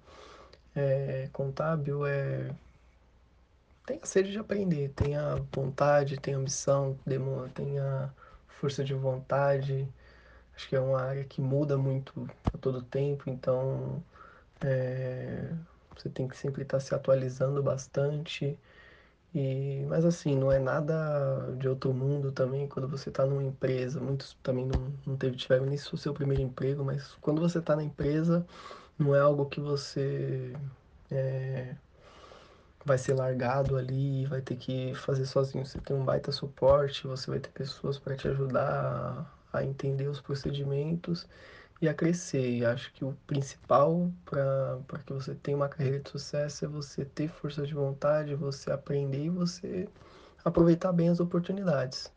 é, 0.75 1.29
contábil, 1.33 2.07
é 2.07 2.51
tenha 3.87 4.05
sede 4.05 4.33
de 4.33 4.39
aprender, 4.39 4.91
tenha 4.91 5.37
vontade, 5.53 6.21
tenha 6.21 6.37
ambição, 6.37 6.99
tenha 7.55 8.13
força 8.49 8.85
de 8.85 8.93
vontade. 8.95 9.89
Acho 10.55 10.69
que 10.69 10.77
é 10.77 10.81
uma 10.81 11.01
área 11.01 11.25
que 11.25 11.41
muda 11.41 11.79
muito 11.79 12.29
a 12.53 12.59
todo 12.59 12.83
tempo, 12.83 13.31
então 13.31 14.03
é, 14.61 15.53
você 15.97 16.09
tem 16.11 16.29
que 16.29 16.37
sempre 16.37 16.63
estar 16.63 16.81
se 16.81 16.95
atualizando 16.95 17.63
bastante 17.63 18.59
e, 19.35 19.85
mas 19.89 20.05
assim, 20.05 20.35
não 20.37 20.51
é 20.51 20.59
nada 20.59 21.55
de 21.59 21.69
outro 21.69 21.93
mundo 21.93 22.33
também 22.33 22.67
quando 22.67 22.89
você 22.89 23.11
está 23.11 23.27
numa 23.27 23.43
empresa. 23.43 24.01
Muitos 24.01 24.37
também 24.43 24.67
não, 24.67 24.93
não 25.07 25.17
teve, 25.17 25.37
tiveram 25.37 25.67
nem 25.67 25.75
o 25.77 25.97
seu 25.97 26.15
primeiro 26.15 26.43
emprego, 26.43 26.85
mas 26.85 27.15
quando 27.21 27.41
você 27.41 27.59
está 27.59 27.77
na 27.77 27.83
empresa, 27.85 28.47
não 28.99 29.15
é 29.15 29.21
algo 29.21 29.47
que 29.47 29.61
você 29.61 30.55
é, 31.11 31.77
vai 32.85 32.99
ser 32.99 33.15
largado 33.15 33.77
ali, 33.77 34.27
vai 34.27 34.41
ter 34.41 34.57
que 34.57 34.95
fazer 34.95 35.27
sozinho. 35.27 35.65
Você 35.67 35.79
tem 35.81 35.97
um 35.97 36.05
baita 36.05 36.33
suporte, 36.33 37.07
você 37.07 37.31
vai 37.31 37.41
ter 37.41 37.51
pessoas 37.51 37.99
para 37.99 38.17
te 38.17 38.29
ajudar 38.29 39.35
a 39.53 39.65
entender 39.65 40.09
os 40.09 40.21
procedimentos 40.21 41.27
e 41.81 41.89
a 41.89 41.95
crescer. 41.95 42.51
E 42.51 42.65
acho 42.65 42.93
que 42.93 43.05
o 43.05 43.17
principal 43.27 44.11
para 44.25 44.99
que 45.05 45.13
você 45.13 45.35
tenha 45.35 45.57
uma 45.57 45.69
carreira 45.69 46.01
de 46.01 46.11
sucesso 46.11 46.65
é 46.65 46.69
você 46.69 47.05
ter 47.05 47.29
força 47.29 47.67
de 47.67 47.75
vontade, 47.75 48.35
você 48.35 48.71
aprender 48.71 49.25
e 49.25 49.31
você 49.31 49.89
aproveitar 50.45 50.93
bem 50.93 51.09
as 51.09 51.21
oportunidades. 51.21 52.13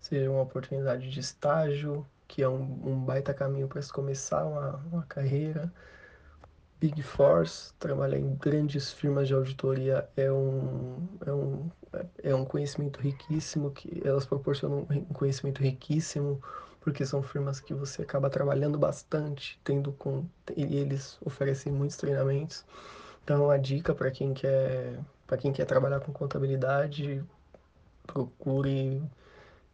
Seja 0.00 0.30
uma 0.30 0.42
oportunidade 0.42 1.10
de 1.10 1.20
estágio, 1.20 2.06
que 2.26 2.42
é 2.42 2.48
um, 2.48 2.62
um 2.84 3.04
baita 3.04 3.34
caminho 3.34 3.68
para 3.68 3.82
se 3.82 3.92
começar 3.92 4.44
uma, 4.44 4.76
uma 4.90 5.02
carreira. 5.04 5.72
Big 6.80 7.02
Force, 7.02 7.74
trabalhar 7.78 8.18
em 8.18 8.34
grandes 8.36 8.90
firmas 8.90 9.28
de 9.28 9.34
auditoria 9.34 10.08
é 10.16 10.32
um, 10.32 11.06
é 11.26 11.32
um, 11.32 11.70
é 12.22 12.34
um 12.34 12.44
conhecimento 12.46 12.98
riquíssimo, 13.00 13.70
que 13.70 14.00
elas 14.02 14.24
proporcionam 14.24 14.86
um 14.90 15.04
conhecimento 15.12 15.62
riquíssimo 15.62 16.40
porque 16.80 17.04
são 17.04 17.22
firmas 17.22 17.60
que 17.60 17.74
você 17.74 18.02
acaba 18.02 18.30
trabalhando 18.30 18.78
bastante, 18.78 19.60
tendo 19.64 19.92
com 19.92 20.24
e 20.56 20.76
eles 20.76 21.18
oferecem 21.24 21.72
muitos 21.72 21.96
treinamentos. 21.96 22.64
Então, 23.22 23.50
a 23.50 23.56
dica 23.56 23.94
para 23.94 24.10
quem 24.10 24.32
quer 24.34 24.98
para 25.26 25.38
quem 25.38 25.52
quer 25.52 25.64
trabalhar 25.64 26.00
com 26.00 26.12
contabilidade, 26.12 27.22
procure 28.06 29.00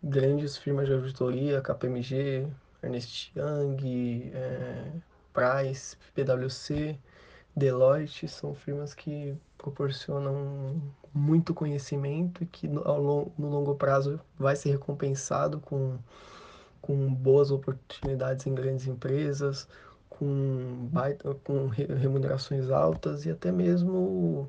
grandes 0.03 0.57
firmas 0.57 0.87
de 0.87 0.92
auditoria, 0.92 1.62
KPMG, 1.62 2.47
Ernest 2.83 3.33
Young, 3.35 4.31
é, 4.35 4.92
Price, 5.33 5.97
PwC, 6.14 6.99
Deloitte, 7.57 8.29
são 8.29 8.55
firmas 8.55 8.95
que 8.95 9.35
proporcionam 9.57 10.81
muito 11.12 11.55
conhecimento 11.55 12.45
e 12.45 12.47
que 12.47 12.69
ao, 12.85 13.33
no 13.38 13.49
longo 13.49 13.75
prazo 13.75 14.21
vai 14.38 14.55
ser 14.55 14.73
recompensado 14.73 15.59
com, 15.61 15.99
com 16.87 17.12
boas 17.12 17.51
oportunidades 17.51 18.46
em 18.46 18.55
grandes 18.55 18.87
empresas, 18.87 19.68
com, 20.09 20.88
baita, 20.92 21.35
com 21.44 21.66
remunerações 21.66 22.70
altas 22.70 23.27
e 23.27 23.31
até 23.31 23.51
mesmo 23.51 24.49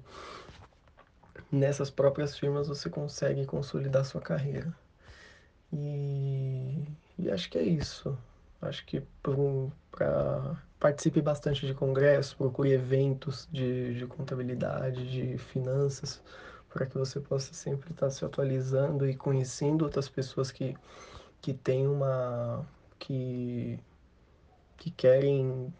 nessas 1.52 1.90
próprias 1.90 2.38
firmas 2.38 2.68
você 2.68 2.90
consegue 2.90 3.46
consolidar 3.46 4.06
sua 4.06 4.22
carreira. 4.22 4.72
E, 5.74 6.86
e 7.18 7.32
acho 7.32 7.50
que 7.50 7.58
é 7.58 7.64
isso. 7.64 8.16
Acho 8.62 8.86
que 8.86 9.02
para 9.92 10.62
participe 10.80 11.22
bastante 11.22 11.66
de 11.66 11.74
congressos, 11.74 12.36
procure 12.36 12.72
eventos 12.72 13.48
de, 13.52 13.96
de 13.96 14.06
contabilidade, 14.06 15.10
de 15.10 15.38
finanças, 15.40 16.22
para 16.70 16.86
que 16.86 16.96
você 16.96 17.20
possa 17.20 17.52
sempre 17.54 17.92
estar 17.92 18.12
se 18.12 18.24
atualizando 18.24 19.10
e 19.10 19.16
conhecendo 19.16 19.84
outras 19.84 20.08
pessoas 20.08 20.52
que, 20.52 20.78
que 21.48 21.54
têm 21.54 21.88
uma. 21.88 22.68
que, 23.00 23.80
que 24.76 24.92
querem. 24.92 25.74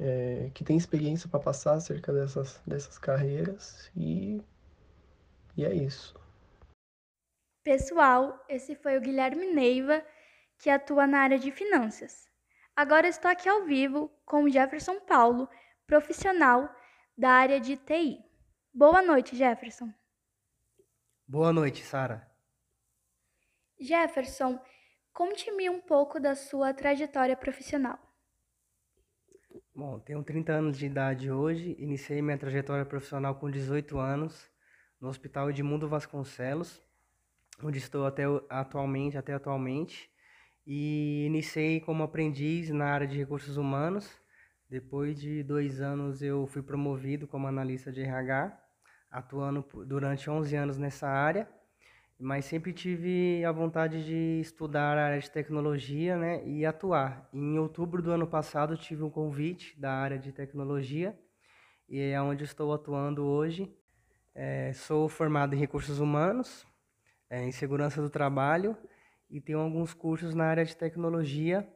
É, 0.00 0.50
que 0.52 0.64
têm 0.64 0.76
experiência 0.76 1.28
para 1.28 1.38
passar 1.38 1.74
acerca 1.74 2.12
dessas, 2.12 2.60
dessas 2.66 2.98
carreiras 2.98 3.88
e, 3.94 4.42
e 5.56 5.64
é 5.64 5.72
isso. 5.72 6.20
Pessoal, 7.62 8.44
esse 8.48 8.74
foi 8.74 8.98
o 8.98 9.00
Guilherme 9.00 9.52
Neiva, 9.52 10.04
que 10.58 10.68
atua 10.68 11.06
na 11.06 11.20
área 11.20 11.38
de 11.38 11.52
finanças. 11.52 12.28
Agora 12.74 13.06
estou 13.06 13.30
aqui 13.30 13.48
ao 13.48 13.64
vivo 13.64 14.10
com 14.26 14.42
o 14.42 14.50
Jefferson 14.50 14.98
Paulo, 14.98 15.48
profissional 15.86 16.68
da 17.16 17.30
área 17.30 17.60
de 17.60 17.76
TI. 17.76 18.18
Boa 18.74 19.02
noite, 19.02 19.36
Jefferson. 19.36 19.88
Boa 21.28 21.52
noite, 21.52 21.84
Sara. 21.84 22.28
Jefferson, 23.78 24.58
conte-me 25.12 25.68
um 25.68 25.80
pouco 25.80 26.18
da 26.18 26.34
sua 26.34 26.72
trajetória 26.72 27.36
profissional. 27.36 27.98
Bom, 29.74 29.98
tenho 30.00 30.22
30 30.22 30.52
anos 30.52 30.78
de 30.78 30.86
idade 30.86 31.30
hoje, 31.30 31.76
iniciei 31.78 32.22
minha 32.22 32.38
trajetória 32.38 32.84
profissional 32.84 33.34
com 33.34 33.50
18 33.50 33.98
anos 33.98 34.50
no 35.00 35.08
Hospital 35.08 35.50
Edmundo 35.50 35.88
Vasconcelos, 35.88 36.82
onde 37.62 37.78
estou 37.78 38.06
até 38.06 38.24
atualmente, 38.48 39.18
até 39.18 39.34
atualmente 39.34 40.12
e 40.66 41.26
iniciei 41.26 41.80
como 41.80 42.02
aprendiz 42.02 42.70
na 42.70 42.86
área 42.86 43.06
de 43.06 43.18
recursos 43.18 43.56
humanos. 43.56 44.10
Depois 44.68 45.20
de 45.20 45.42
dois 45.42 45.80
anos, 45.80 46.22
eu 46.22 46.46
fui 46.46 46.62
promovido 46.62 47.26
como 47.26 47.46
analista 47.46 47.92
de 47.92 48.00
RH, 48.00 48.58
atuando 49.10 49.66
durante 49.86 50.30
11 50.30 50.56
anos 50.56 50.78
nessa 50.78 51.08
área, 51.08 51.48
mas 52.22 52.44
sempre 52.44 52.72
tive 52.72 53.44
a 53.44 53.50
vontade 53.50 54.04
de 54.04 54.40
estudar 54.40 54.96
a 54.96 55.06
área 55.06 55.20
de 55.20 55.28
tecnologia 55.28 56.16
né, 56.16 56.46
e 56.46 56.64
atuar. 56.64 57.28
Em 57.32 57.58
outubro 57.58 58.00
do 58.00 58.12
ano 58.12 58.28
passado, 58.28 58.76
tive 58.76 59.02
um 59.02 59.10
convite 59.10 59.78
da 59.78 59.92
área 59.92 60.18
de 60.18 60.30
tecnologia, 60.30 61.18
e 61.88 62.00
é 62.00 62.22
onde 62.22 62.44
estou 62.44 62.72
atuando 62.72 63.24
hoje. 63.24 63.76
É, 64.34 64.72
sou 64.72 65.08
formado 65.08 65.54
em 65.54 65.58
recursos 65.58 65.98
humanos, 65.98 66.64
é, 67.28 67.42
em 67.42 67.50
segurança 67.50 68.00
do 68.00 68.08
trabalho 68.08 68.76
e 69.28 69.40
tenho 69.40 69.58
alguns 69.58 69.92
cursos 69.92 70.32
na 70.32 70.44
área 70.44 70.64
de 70.64 70.76
tecnologia, 70.76 71.68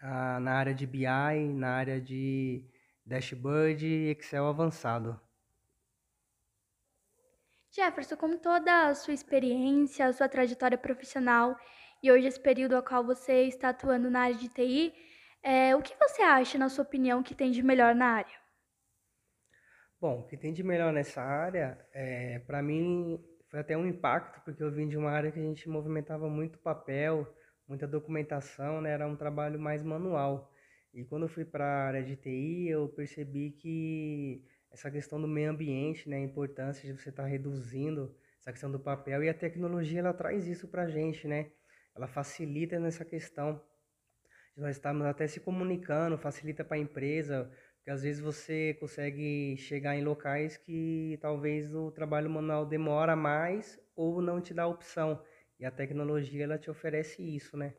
ah, 0.00 0.40
na 0.40 0.54
área 0.54 0.74
de 0.74 0.86
BI, 0.86 1.06
na 1.54 1.70
área 1.76 2.00
de 2.00 2.68
dashboard 3.06 3.86
e 3.86 4.10
Excel 4.10 4.46
avançado. 4.46 5.20
Jefferson, 7.74 8.16
com 8.16 8.38
toda 8.38 8.86
a 8.86 8.94
sua 8.94 9.12
experiência, 9.12 10.06
a 10.06 10.12
sua 10.12 10.28
trajetória 10.28 10.78
profissional 10.78 11.56
e 12.00 12.12
hoje 12.12 12.28
esse 12.28 12.38
período 12.38 12.76
ao 12.76 12.84
qual 12.84 13.04
você 13.04 13.46
está 13.46 13.70
atuando 13.70 14.08
na 14.08 14.20
área 14.20 14.36
de 14.36 14.48
TI, 14.48 14.94
é, 15.42 15.74
o 15.74 15.82
que 15.82 15.92
você 15.98 16.22
acha, 16.22 16.56
na 16.56 16.68
sua 16.68 16.84
opinião, 16.84 17.20
que 17.20 17.34
tem 17.34 17.50
de 17.50 17.64
melhor 17.64 17.92
na 17.92 18.06
área? 18.06 18.36
Bom, 20.00 20.20
o 20.20 20.26
que 20.26 20.36
tem 20.36 20.52
de 20.52 20.62
melhor 20.62 20.92
nessa 20.92 21.20
área, 21.20 21.84
é, 21.92 22.38
para 22.46 22.62
mim, 22.62 23.18
foi 23.50 23.58
até 23.58 23.76
um 23.76 23.86
impacto, 23.86 24.40
porque 24.44 24.62
eu 24.62 24.70
vim 24.70 24.86
de 24.86 24.96
uma 24.96 25.10
área 25.10 25.32
que 25.32 25.40
a 25.40 25.42
gente 25.42 25.68
movimentava 25.68 26.28
muito 26.28 26.58
papel, 26.58 27.26
muita 27.66 27.88
documentação, 27.88 28.80
né? 28.80 28.92
Era 28.92 29.08
um 29.08 29.16
trabalho 29.16 29.58
mais 29.58 29.82
manual. 29.82 30.52
E 30.92 31.04
quando 31.04 31.22
eu 31.22 31.28
fui 31.28 31.44
para 31.44 31.64
a 31.64 31.86
área 31.86 32.04
de 32.04 32.14
TI, 32.14 32.68
eu 32.68 32.88
percebi 32.90 33.50
que 33.50 34.44
essa 34.74 34.90
questão 34.90 35.20
do 35.20 35.28
meio 35.28 35.50
ambiente, 35.50 36.08
né, 36.08 36.16
a 36.16 36.20
importância 36.20 36.82
de 36.82 37.00
você 37.00 37.10
estar 37.10 37.22
tá 37.22 37.28
reduzindo 37.28 38.12
essa 38.40 38.50
questão 38.50 38.70
do 38.70 38.80
papel 38.80 39.22
e 39.22 39.28
a 39.28 39.34
tecnologia 39.34 40.00
ela 40.00 40.12
traz 40.12 40.48
isso 40.48 40.66
para 40.66 40.82
a 40.82 40.88
gente, 40.88 41.28
né? 41.28 41.52
Ela 41.94 42.08
facilita 42.08 42.78
nessa 42.80 43.04
questão. 43.04 43.62
Nós 44.56 44.76
estamos 44.76 45.06
até 45.06 45.28
se 45.28 45.38
comunicando, 45.38 46.18
facilita 46.18 46.64
para 46.64 46.76
a 46.76 46.80
empresa, 46.80 47.48
porque 47.76 47.90
às 47.90 48.02
vezes 48.02 48.20
você 48.20 48.74
consegue 48.80 49.56
chegar 49.58 49.96
em 49.96 50.02
locais 50.02 50.56
que 50.56 51.16
talvez 51.22 51.72
o 51.72 51.92
trabalho 51.92 52.28
manual 52.28 52.66
demora 52.66 53.14
mais 53.14 53.80
ou 53.94 54.20
não 54.20 54.40
te 54.40 54.52
dá 54.52 54.66
opção. 54.66 55.22
E 55.58 55.64
a 55.64 55.70
tecnologia 55.70 56.42
ela 56.42 56.58
te 56.58 56.68
oferece 56.68 57.22
isso, 57.22 57.56
né? 57.56 57.74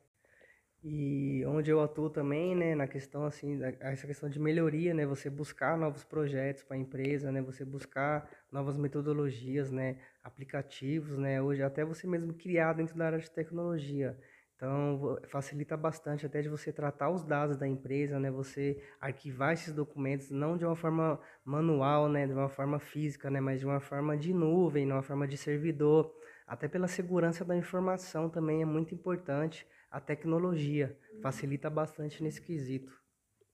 E 0.87 1.43
onde 1.47 1.71
eu 1.71 1.81
atuo 1.81 2.11
também, 2.11 2.55
né, 2.55 2.75
na 2.75 2.87
questão 2.87 3.25
assim, 3.25 3.59
essa 3.79 4.05
questão 4.05 4.29
de 4.29 4.39
melhoria, 4.39 4.93
né, 4.93 5.03
você 5.03 5.31
buscar 5.31 5.75
novos 5.75 6.03
projetos 6.03 6.61
para 6.61 6.75
a 6.77 6.79
empresa, 6.79 7.31
né, 7.31 7.41
você 7.41 7.65
buscar 7.65 8.29
novas 8.51 8.77
metodologias, 8.77 9.71
né, 9.71 9.97
aplicativos, 10.23 11.17
né, 11.17 11.41
hoje 11.41 11.63
até 11.63 11.83
você 11.83 12.05
mesmo 12.05 12.35
criar 12.35 12.73
dentro 12.73 12.95
da 12.95 13.07
área 13.07 13.17
de 13.19 13.31
tecnologia. 13.31 14.15
Então, 14.55 15.17
facilita 15.27 15.75
bastante 15.75 16.25
até 16.25 16.41
de 16.41 16.49
você 16.49 16.71
tratar 16.71 17.09
os 17.09 17.23
dados 17.25 17.57
da 17.57 17.67
empresa, 17.67 18.17
né? 18.19 18.31
Você 18.31 18.81
arquivar 19.01 19.51
esses 19.51 19.73
documentos 19.73 20.31
não 20.31 20.55
de 20.55 20.63
uma 20.65 20.77
forma 20.77 21.19
manual, 21.43 22.07
né? 22.07 22.25
De 22.25 22.31
uma 22.31 22.47
forma 22.47 22.79
física, 22.79 23.29
né? 23.29 23.41
Mas 23.41 23.59
de 23.59 23.65
uma 23.65 23.81
forma 23.81 24.15
de 24.15 24.33
nuvem, 24.33 24.85
de 24.85 24.93
uma 24.93 25.01
forma 25.03 25.27
de 25.27 25.35
servidor. 25.35 26.09
Até 26.47 26.69
pela 26.69 26.87
segurança 26.87 27.43
da 27.43 27.53
informação 27.55 28.29
também 28.29 28.61
é 28.61 28.65
muito 28.65 28.95
importante. 28.95 29.67
A 29.95 30.01
tecnologia 30.01 30.93
facilita 31.21 31.69
bastante 31.69 32.21
nesse 32.21 32.41
quesito. 32.41 32.91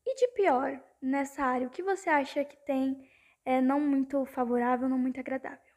E 0.05 0.15
de 0.17 0.29
pior 0.35 0.79
nessa 1.01 1.43
área, 1.43 1.67
o 1.67 1.71
que 1.71 1.83
você 1.83 2.11
acha 2.11 2.45
que 2.45 2.59
tem 2.67 3.09
é 3.43 3.59
não 3.59 3.81
muito 3.81 4.23
favorável, 4.27 4.87
não 4.87 4.99
muito 4.99 5.19
agradável? 5.19 5.73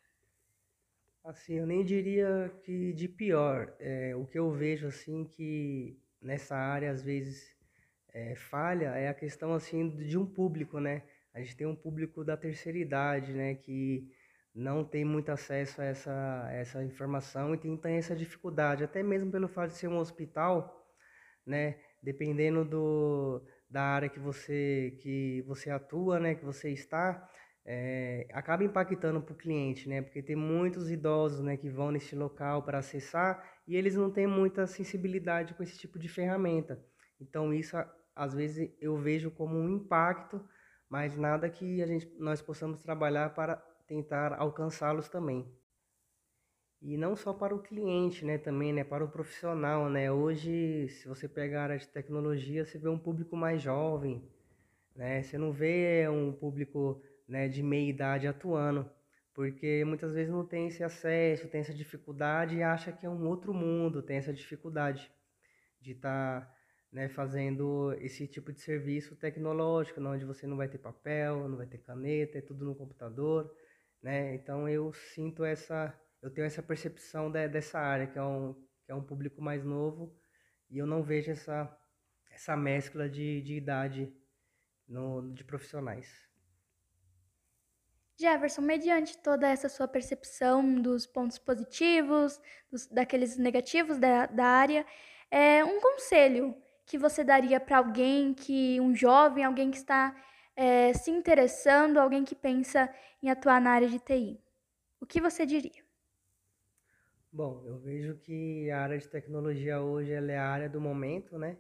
Assim, 1.23 1.53
eu 1.53 1.65
nem 1.65 1.85
diria 1.85 2.53
que 2.65 2.91
de 2.91 3.07
pior. 3.07 3.73
É, 3.79 4.13
o 4.17 4.25
que 4.25 4.37
eu 4.37 4.51
vejo, 4.51 4.85
assim, 4.87 5.23
que 5.23 5.97
nessa 6.21 6.57
área, 6.57 6.91
às 6.91 7.01
vezes, 7.01 7.55
é, 8.13 8.35
falha 8.35 8.87
é 8.97 9.07
a 9.07 9.13
questão, 9.13 9.53
assim, 9.53 9.87
de 9.95 10.17
um 10.17 10.25
público, 10.25 10.77
né? 10.77 11.03
A 11.33 11.39
gente 11.39 11.55
tem 11.55 11.67
um 11.67 11.75
público 11.75 12.21
da 12.21 12.35
terceira 12.35 12.77
idade, 12.77 13.31
né? 13.31 13.55
Que 13.55 14.11
não 14.53 14.83
tem 14.83 15.05
muito 15.05 15.29
acesso 15.31 15.81
a 15.81 15.85
essa, 15.85 16.49
essa 16.51 16.83
informação 16.83 17.53
e 17.53 17.57
tem, 17.57 17.75
tem 17.77 17.95
essa 17.97 18.15
dificuldade. 18.15 18.83
Até 18.83 19.03
mesmo 19.03 19.31
pelo 19.31 19.47
fato 19.47 19.71
de 19.71 19.77
ser 19.77 19.87
um 19.87 19.97
hospital, 19.97 20.85
né? 21.45 21.79
Dependendo 22.01 22.65
do, 22.65 23.45
da 23.69 23.83
área 23.83 24.09
que 24.09 24.19
você, 24.19 24.97
que 25.01 25.41
você 25.47 25.69
atua, 25.69 26.19
né? 26.19 26.35
Que 26.35 26.45
você 26.45 26.69
está 26.71 27.29
é, 27.71 28.27
acaba 28.33 28.63
impactando 28.63 29.21
para 29.21 29.33
o 29.33 29.37
cliente, 29.37 29.87
né? 29.87 30.01
Porque 30.01 30.23
tem 30.23 30.35
muitos 30.35 30.89
idosos, 30.89 31.41
né, 31.41 31.55
que 31.55 31.69
vão 31.69 31.91
nesse 31.91 32.15
local 32.15 32.63
para 32.63 32.79
acessar 32.79 33.43
e 33.67 33.75
eles 33.75 33.95
não 33.95 34.09
têm 34.09 34.25
muita 34.25 34.65
sensibilidade 34.65 35.53
com 35.53 35.61
esse 35.61 35.77
tipo 35.77 35.99
de 35.99 36.07
ferramenta. 36.07 36.83
Então 37.21 37.53
isso 37.53 37.77
às 38.15 38.33
vezes 38.33 38.71
eu 38.81 38.97
vejo 38.97 39.29
como 39.29 39.55
um 39.55 39.69
impacto, 39.69 40.43
mas 40.89 41.15
nada 41.15 41.47
que 41.47 41.81
a 41.83 41.85
gente 41.85 42.11
nós 42.17 42.41
possamos 42.41 42.79
trabalhar 42.81 43.35
para 43.35 43.63
tentar 43.89 44.33
alcançá-los 44.39 45.09
também. 45.09 45.51
E 46.81 46.95
não 46.95 47.15
só 47.15 47.33
para 47.33 47.53
o 47.53 47.61
cliente, 47.61 48.23
né, 48.23 48.37
também, 48.37 48.71
né, 48.71 48.83
para 48.83 49.03
o 49.03 49.09
profissional, 49.09 49.89
né? 49.89 50.09
Hoje, 50.09 50.87
se 50.89 51.07
você 51.09 51.27
pegar 51.27 51.61
a 51.61 51.63
área 51.63 51.77
de 51.77 51.87
tecnologia, 51.89 52.63
você 52.63 52.77
vê 52.77 52.87
um 52.87 52.97
público 52.97 53.35
mais 53.35 53.61
jovem, 53.61 54.23
né? 54.95 55.21
Você 55.21 55.37
não 55.37 55.51
vê 55.51 56.07
um 56.07 56.31
público 56.31 57.01
né, 57.27 57.49
de 57.49 57.61
meia 57.61 57.89
idade 57.89 58.27
atuando, 58.27 58.89
porque 59.33 59.83
muitas 59.85 60.13
vezes 60.13 60.31
não 60.31 60.45
tem 60.45 60.67
esse 60.67 60.83
acesso, 60.83 61.49
tem 61.49 61.61
essa 61.61 61.73
dificuldade 61.73 62.55
e 62.55 62.63
acha 62.63 62.91
que 62.91 63.05
é 63.05 63.09
um 63.09 63.27
outro 63.27 63.53
mundo, 63.53 64.01
tem 64.01 64.17
essa 64.17 64.33
dificuldade 64.33 65.11
de 65.81 65.91
estar 65.91 66.41
tá, 66.41 66.55
né, 66.91 67.09
fazendo 67.09 67.93
esse 67.99 68.27
tipo 68.27 68.53
de 68.53 68.61
serviço 68.61 69.15
tecnológico, 69.17 70.01
onde 70.01 70.25
você 70.25 70.47
não 70.47 70.57
vai 70.57 70.69
ter 70.69 70.77
papel, 70.77 71.49
não 71.49 71.57
vai 71.57 71.67
ter 71.67 71.79
caneta, 71.79 72.37
é 72.37 72.41
tudo 72.41 72.65
no 72.65 72.75
computador, 72.75 73.53
né? 74.01 74.35
Então 74.35 74.67
eu 74.67 74.93
sinto 74.93 75.43
essa, 75.43 75.93
eu 76.21 76.31
tenho 76.31 76.45
essa 76.47 76.63
percepção 76.63 77.31
de, 77.31 77.47
dessa 77.47 77.79
área 77.79 78.07
que 78.07 78.17
é 78.17 78.23
um 78.23 78.53
que 78.85 78.91
é 78.91 78.95
um 78.95 79.03
público 79.03 79.41
mais 79.41 79.63
novo 79.63 80.15
e 80.69 80.77
eu 80.77 80.87
não 80.87 81.03
vejo 81.03 81.31
essa 81.31 81.75
essa 82.31 82.55
mescla 82.55 83.09
de, 83.09 83.41
de 83.41 83.55
idade 83.55 84.13
no, 84.87 85.33
de 85.33 85.43
profissionais. 85.43 86.27
Jefferson, 88.19 88.61
mediante 88.61 89.17
toda 89.17 89.47
essa 89.47 89.69
sua 89.69 89.87
percepção 89.87 90.81
dos 90.81 91.05
pontos 91.05 91.37
positivos, 91.37 92.39
dos, 92.69 92.85
daqueles 92.87 93.37
negativos 93.37 93.97
da, 93.97 94.25
da 94.25 94.45
área, 94.45 94.85
é 95.31 95.63
um 95.63 95.79
conselho 95.79 96.55
que 96.85 96.97
você 96.97 97.23
daria 97.23 97.59
para 97.59 97.77
alguém 97.77 98.33
que, 98.33 98.79
um 98.81 98.93
jovem, 98.93 99.43
alguém 99.43 99.71
que 99.71 99.77
está 99.77 100.13
é, 100.59 100.91
se 100.91 101.09
interessando, 101.09 101.97
alguém 101.97 102.25
que 102.25 102.35
pensa 102.35 102.93
em 103.23 103.29
atuar 103.29 103.61
na 103.61 103.71
área 103.71 103.87
de 103.87 103.97
TI? 103.97 104.43
O 104.99 105.05
que 105.05 105.21
você 105.21 105.45
diria? 105.45 105.81
Bom, 107.31 107.63
eu 107.65 107.79
vejo 107.79 108.17
que 108.17 108.69
a 108.69 108.81
área 108.81 108.97
de 108.97 109.07
tecnologia 109.07 109.79
hoje 109.79 110.11
é 110.11 110.37
a 110.37 110.49
área 110.49 110.67
do 110.67 110.81
momento, 110.81 111.37
né? 111.37 111.57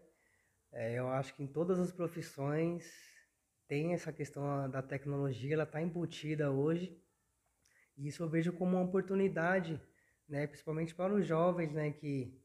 É, 0.73 0.99
eu 0.99 1.07
acho 1.07 1.33
que 1.33 1.41
em 1.41 1.47
todas 1.47 1.79
as 1.79 1.93
profissões 1.93 2.91
tem 3.69 3.93
essa 3.93 4.11
questão 4.11 4.69
da 4.69 4.81
tecnologia, 4.81 5.53
ela 5.53 5.63
está 5.63 5.81
embutida 5.81 6.51
hoje. 6.51 7.01
E 7.95 8.09
isso 8.09 8.21
eu 8.21 8.27
vejo 8.27 8.51
como 8.51 8.75
uma 8.75 8.83
oportunidade, 8.83 9.81
né? 10.27 10.45
Principalmente 10.45 10.93
para 10.93 11.13
os 11.13 11.25
jovens, 11.25 11.71
né? 11.71 11.89
Que 11.93 12.37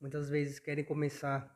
muitas 0.00 0.30
vezes 0.30 0.60
querem 0.60 0.84
começar 0.84 1.52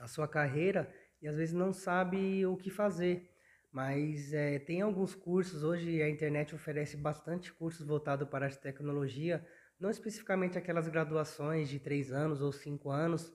a 0.00 0.08
sua 0.08 0.26
carreira 0.26 0.92
e 1.22 1.28
às 1.28 1.36
vezes 1.36 1.54
não 1.54 1.72
sabe 1.72 2.44
o 2.44 2.56
que 2.56 2.70
fazer. 2.70 3.37
Mas 3.70 4.32
é, 4.32 4.58
tem 4.58 4.80
alguns 4.80 5.14
cursos, 5.14 5.62
hoje 5.62 6.02
a 6.02 6.08
internet 6.08 6.54
oferece 6.54 6.96
bastante 6.96 7.52
cursos 7.52 7.86
voltados 7.86 8.28
para 8.28 8.46
a 8.46 8.50
tecnologia, 8.50 9.46
não 9.78 9.90
especificamente 9.90 10.56
aquelas 10.56 10.88
graduações 10.88 11.68
de 11.68 11.78
três 11.78 12.10
anos 12.10 12.40
ou 12.40 12.50
cinco 12.50 12.90
anos, 12.90 13.32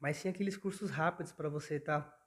mas 0.00 0.16
sim 0.16 0.28
aqueles 0.28 0.56
cursos 0.56 0.90
rápidos 0.90 1.32
para 1.32 1.48
você 1.48 1.76
estar 1.76 2.00
tá 2.00 2.18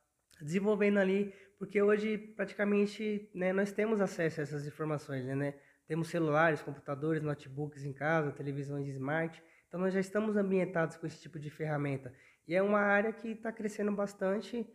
desenvolvendo 0.41 0.99
ali, 0.99 1.33
porque 1.57 1.81
hoje 1.81 2.17
praticamente 2.17 3.29
né, 3.33 3.51
nós 3.51 3.71
temos 3.71 3.99
acesso 3.99 4.39
a 4.39 4.43
essas 4.43 4.65
informações, 4.65 5.25
né, 5.25 5.35
né? 5.35 5.59
Temos 5.87 6.09
celulares, 6.09 6.61
computadores, 6.61 7.23
notebooks 7.23 7.83
em 7.83 7.93
casa, 7.93 8.31
televisões 8.31 8.87
smart, 8.89 9.41
então 9.67 9.79
nós 9.79 9.93
já 9.93 9.99
estamos 9.99 10.35
ambientados 10.35 10.97
com 10.97 11.07
esse 11.07 11.19
tipo 11.21 11.39
de 11.39 11.49
ferramenta. 11.49 12.13
E 12.47 12.55
é 12.55 12.61
uma 12.61 12.79
área 12.79 13.11
que 13.11 13.29
está 13.29 13.51
crescendo 13.51 13.91
bastante. 13.91 14.65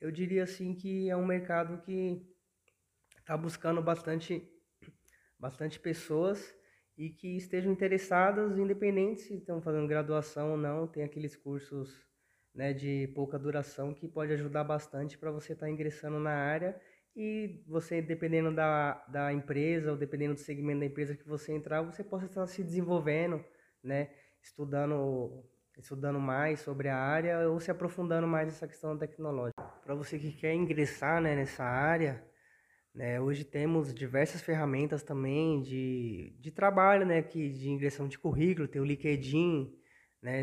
Eu 0.00 0.10
diria 0.10 0.44
assim 0.44 0.74
que 0.74 1.10
é 1.10 1.16
um 1.16 1.26
mercado 1.26 1.82
que 1.82 2.26
está 3.18 3.36
buscando 3.36 3.82
bastante, 3.82 4.42
bastante 5.38 5.78
pessoas 5.78 6.54
e 6.96 7.10
que 7.10 7.36
estejam 7.36 7.72
interessadas, 7.72 8.58
independente 8.58 9.22
se 9.22 9.34
estão 9.36 9.60
fazendo 9.60 9.86
graduação 9.86 10.52
ou 10.52 10.56
não, 10.56 10.86
tem 10.86 11.02
aqueles 11.02 11.36
cursos 11.36 12.08
né, 12.54 12.72
de 12.72 13.08
pouca 13.14 13.38
duração 13.38 13.94
que 13.94 14.08
pode 14.08 14.32
ajudar 14.32 14.64
bastante 14.64 15.16
para 15.16 15.30
você 15.30 15.52
estar 15.52 15.66
tá 15.66 15.70
ingressando 15.70 16.18
na 16.18 16.32
área 16.32 16.80
e 17.14 17.62
você, 17.66 18.00
dependendo 18.00 18.54
da, 18.54 18.94
da 19.08 19.32
empresa 19.32 19.90
ou 19.90 19.96
dependendo 19.96 20.34
do 20.34 20.40
segmento 20.40 20.80
da 20.80 20.86
empresa 20.86 21.16
que 21.16 21.26
você 21.28 21.52
entrar, 21.52 21.82
você 21.82 22.04
possa 22.04 22.26
estar 22.26 22.46
se 22.46 22.62
desenvolvendo, 22.62 23.44
né, 23.82 24.10
estudando, 24.42 25.44
estudando 25.78 26.18
mais 26.18 26.60
sobre 26.60 26.88
a 26.88 26.96
área 26.96 27.48
ou 27.48 27.60
se 27.60 27.70
aprofundando 27.70 28.26
mais 28.26 28.46
nessa 28.46 28.66
questão 28.66 28.96
tecnológica. 28.98 29.62
Para 29.84 29.94
você 29.94 30.18
que 30.18 30.32
quer 30.32 30.54
ingressar 30.54 31.20
né, 31.20 31.34
nessa 31.34 31.64
área, 31.64 32.22
né? 32.94 33.20
Hoje 33.20 33.44
temos 33.44 33.94
diversas 33.94 34.42
ferramentas 34.42 35.02
também 35.02 35.62
de, 35.62 36.34
de 36.40 36.50
trabalho, 36.50 37.06
né? 37.06 37.22
Que, 37.22 37.48
de 37.48 37.70
ingressão 37.70 38.08
de 38.08 38.18
currículo, 38.18 38.68
tem 38.68 38.80
o 38.80 38.84
LinkedIn, 38.84 39.72
né? 40.20 40.42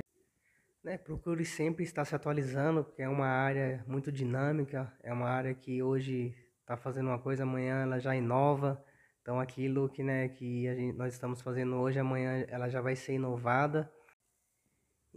né? 0.83 0.97
Procure 0.97 1.43
sempre 1.45 1.83
estar 1.83 2.05
se 2.05 2.15
atualizando, 2.15 2.83
porque 2.83 3.01
é 3.01 3.09
uma 3.09 3.27
área 3.27 3.83
muito 3.87 4.11
dinâmica, 4.11 4.91
é 5.03 5.11
uma 5.11 5.29
área 5.29 5.53
que 5.53 5.83
hoje 5.83 6.33
está 6.61 6.77
fazendo 6.77 7.07
uma 7.07 7.19
coisa, 7.19 7.43
amanhã 7.43 7.83
ela 7.83 7.99
já 7.99 8.15
inova. 8.15 8.83
Então 9.21 9.39
aquilo 9.41 9.89
que, 9.89 10.01
né, 10.03 10.29
que 10.29 10.63
gente, 10.73 10.97
nós 10.97 11.13
estamos 11.13 11.41
fazendo 11.41 11.75
hoje, 11.75 11.99
amanhã 11.99 12.45
ela 12.47 12.69
já 12.69 12.79
vai 12.79 12.95
ser 12.95 13.13
inovada. 13.13 13.91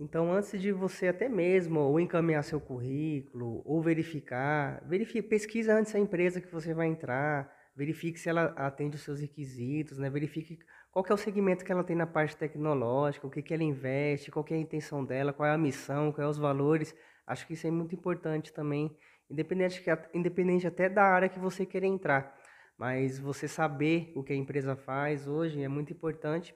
Então, 0.01 0.33
antes 0.33 0.59
de 0.59 0.73
você 0.73 1.09
até 1.09 1.29
mesmo 1.29 1.79
ou 1.79 2.01
encaminhar 2.01 2.43
seu 2.43 2.59
currículo 2.59 3.61
ou 3.67 3.83
verificar, 3.83 4.83
verifique, 4.89 5.29
pesquisa 5.29 5.75
antes 5.75 5.95
a 5.95 5.99
empresa 5.99 6.41
que 6.41 6.51
você 6.51 6.73
vai 6.73 6.87
entrar, 6.87 7.55
verifique 7.77 8.19
se 8.19 8.31
ela 8.31 8.45
atende 8.57 8.97
os 8.97 9.03
seus 9.03 9.21
requisitos, 9.21 9.99
né? 9.99 10.09
verifique 10.09 10.59
qual 10.91 11.05
é 11.07 11.13
o 11.13 11.19
segmento 11.19 11.63
que 11.63 11.71
ela 11.71 11.85
tem 11.85 11.95
na 11.95 12.07
parte 12.07 12.35
tecnológica, 12.35 13.27
o 13.27 13.31
que, 13.31 13.43
que 13.43 13.53
ela 13.53 13.63
investe, 13.63 14.31
qual 14.31 14.43
é 14.51 14.55
a 14.55 14.57
intenção 14.57 15.05
dela, 15.05 15.35
qual 15.35 15.47
é 15.47 15.53
a 15.53 15.59
missão, 15.59 16.11
quais 16.13 16.27
é 16.27 16.31
os 16.31 16.39
valores. 16.39 16.95
Acho 17.27 17.47
que 17.47 17.53
isso 17.53 17.67
é 17.67 17.71
muito 17.71 17.95
importante 17.95 18.55
também, 18.55 18.97
independente, 19.31 19.85
independente 20.15 20.67
até 20.67 20.89
da 20.89 21.05
área 21.05 21.29
que 21.29 21.39
você 21.39 21.67
querer 21.67 21.89
entrar. 21.89 22.35
Mas 22.79 23.19
você 23.19 23.47
saber 23.47 24.15
o 24.17 24.25
que 24.25 24.33
a 24.33 24.37
empresa 24.37 24.75
faz 24.75 25.29
hoje 25.29 25.63
é 25.63 25.69
muito 25.69 25.93
importante 25.93 26.55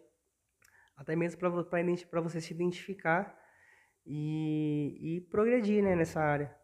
até 0.97 1.17
mesmo 1.17 1.39
para 1.39 2.21
você 2.21 2.41
se 2.41 2.53
identificar 2.53 3.37
e, 4.07 4.99
e 5.01 5.21
progredir 5.23 5.83
né, 5.83 5.97
nessa 5.97 6.21
área. 6.21 6.55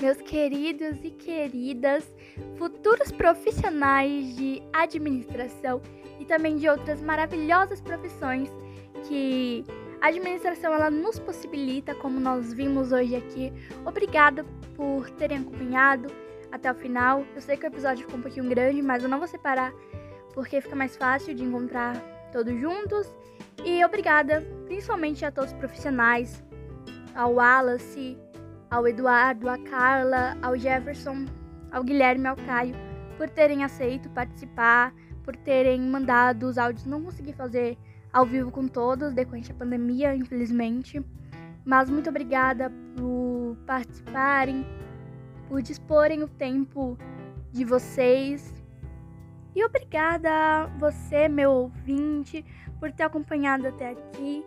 Meus 0.00 0.20
queridos 0.22 0.98
e 1.04 1.10
queridas 1.10 2.12
futuros 2.56 3.12
profissionais 3.12 4.36
de 4.36 4.60
administração 4.72 5.80
e 6.18 6.24
também 6.24 6.56
de 6.56 6.68
outras 6.68 7.00
maravilhosas 7.00 7.80
profissões 7.80 8.50
que 9.06 9.64
a 10.00 10.08
administração 10.08 10.74
ela 10.74 10.90
nos 10.90 11.20
possibilita, 11.20 11.94
como 11.94 12.18
nós 12.18 12.52
vimos 12.52 12.90
hoje 12.90 13.14
aqui. 13.14 13.52
Obrigada 13.86 14.44
por 14.74 15.08
terem 15.10 15.38
acompanhado 15.38 16.12
até 16.52 16.70
o 16.70 16.74
final. 16.74 17.24
Eu 17.34 17.40
sei 17.40 17.56
que 17.56 17.66
o 17.66 17.68
episódio 17.68 18.04
ficou 18.04 18.18
um 18.18 18.22
pouquinho 18.22 18.48
grande, 18.48 18.82
mas 18.82 19.02
eu 19.02 19.08
não 19.08 19.18
vou 19.18 19.26
separar 19.26 19.72
porque 20.34 20.60
fica 20.60 20.76
mais 20.76 20.96
fácil 20.96 21.34
de 21.34 21.42
encontrar 21.42 21.96
todos 22.32 22.58
juntos. 22.60 23.12
E 23.64 23.84
obrigada 23.84 24.42
principalmente 24.66 25.24
a 25.24 25.30
todos 25.30 25.52
os 25.52 25.58
profissionais, 25.58 26.42
ao 27.14 27.34
Wallace, 27.34 28.18
ao 28.70 28.86
Eduardo, 28.88 29.48
a 29.48 29.58
Carla, 29.58 30.36
ao 30.42 30.56
Jefferson, 30.56 31.26
ao 31.70 31.84
Guilherme, 31.84 32.26
ao 32.26 32.36
Caio, 32.36 32.74
por 33.16 33.28
terem 33.28 33.64
aceito 33.64 34.08
participar, 34.10 34.94
por 35.22 35.36
terem 35.36 35.80
mandado 35.80 36.46
os 36.46 36.58
áudios. 36.58 36.86
Não 36.86 37.02
consegui 37.02 37.32
fazer 37.32 37.76
ao 38.12 38.26
vivo 38.26 38.50
com 38.50 38.66
todos, 38.66 39.12
decorrente 39.12 39.52
da 39.52 39.58
pandemia, 39.58 40.14
infelizmente. 40.14 41.04
Mas 41.64 41.88
muito 41.88 42.10
obrigada 42.10 42.72
por 42.96 43.56
participarem, 43.66 44.66
por 45.48 45.62
disporem 45.62 46.22
o 46.22 46.28
tempo 46.28 46.96
de 47.52 47.64
vocês. 47.64 48.52
E 49.54 49.64
obrigada 49.64 50.30
a 50.30 50.66
você, 50.78 51.28
meu 51.28 51.50
ouvinte, 51.50 52.44
por 52.80 52.90
ter 52.90 53.02
acompanhado 53.02 53.68
até 53.68 53.90
aqui. 53.90 54.44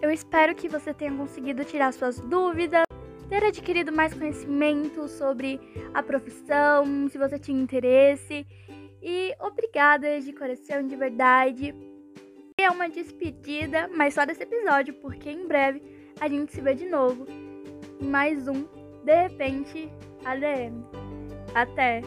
Eu 0.00 0.10
espero 0.10 0.54
que 0.54 0.68
você 0.68 0.94
tenha 0.94 1.14
conseguido 1.14 1.64
tirar 1.64 1.92
suas 1.92 2.18
dúvidas, 2.20 2.84
ter 3.28 3.44
adquirido 3.44 3.92
mais 3.92 4.14
conhecimento 4.14 5.08
sobre 5.08 5.60
a 5.92 6.02
profissão, 6.02 7.08
se 7.08 7.18
você 7.18 7.38
tinha 7.38 7.60
interesse. 7.60 8.46
E 9.02 9.34
obrigada 9.40 10.20
de 10.20 10.32
coração, 10.32 10.86
de 10.86 10.96
verdade. 10.96 11.74
É 12.58 12.70
uma 12.70 12.88
despedida, 12.88 13.88
mas 13.94 14.14
só 14.14 14.24
desse 14.24 14.42
episódio, 14.42 14.94
porque 14.94 15.30
em 15.30 15.46
breve 15.46 15.82
a 16.20 16.28
gente 16.28 16.52
se 16.52 16.60
vê 16.60 16.74
de 16.74 16.88
novo 16.88 17.26
em 18.00 18.06
mais 18.06 18.48
um 18.48 18.77
de 19.04 19.14
repente, 19.14 19.90
ADM. 20.24 20.84
Até! 21.54 22.02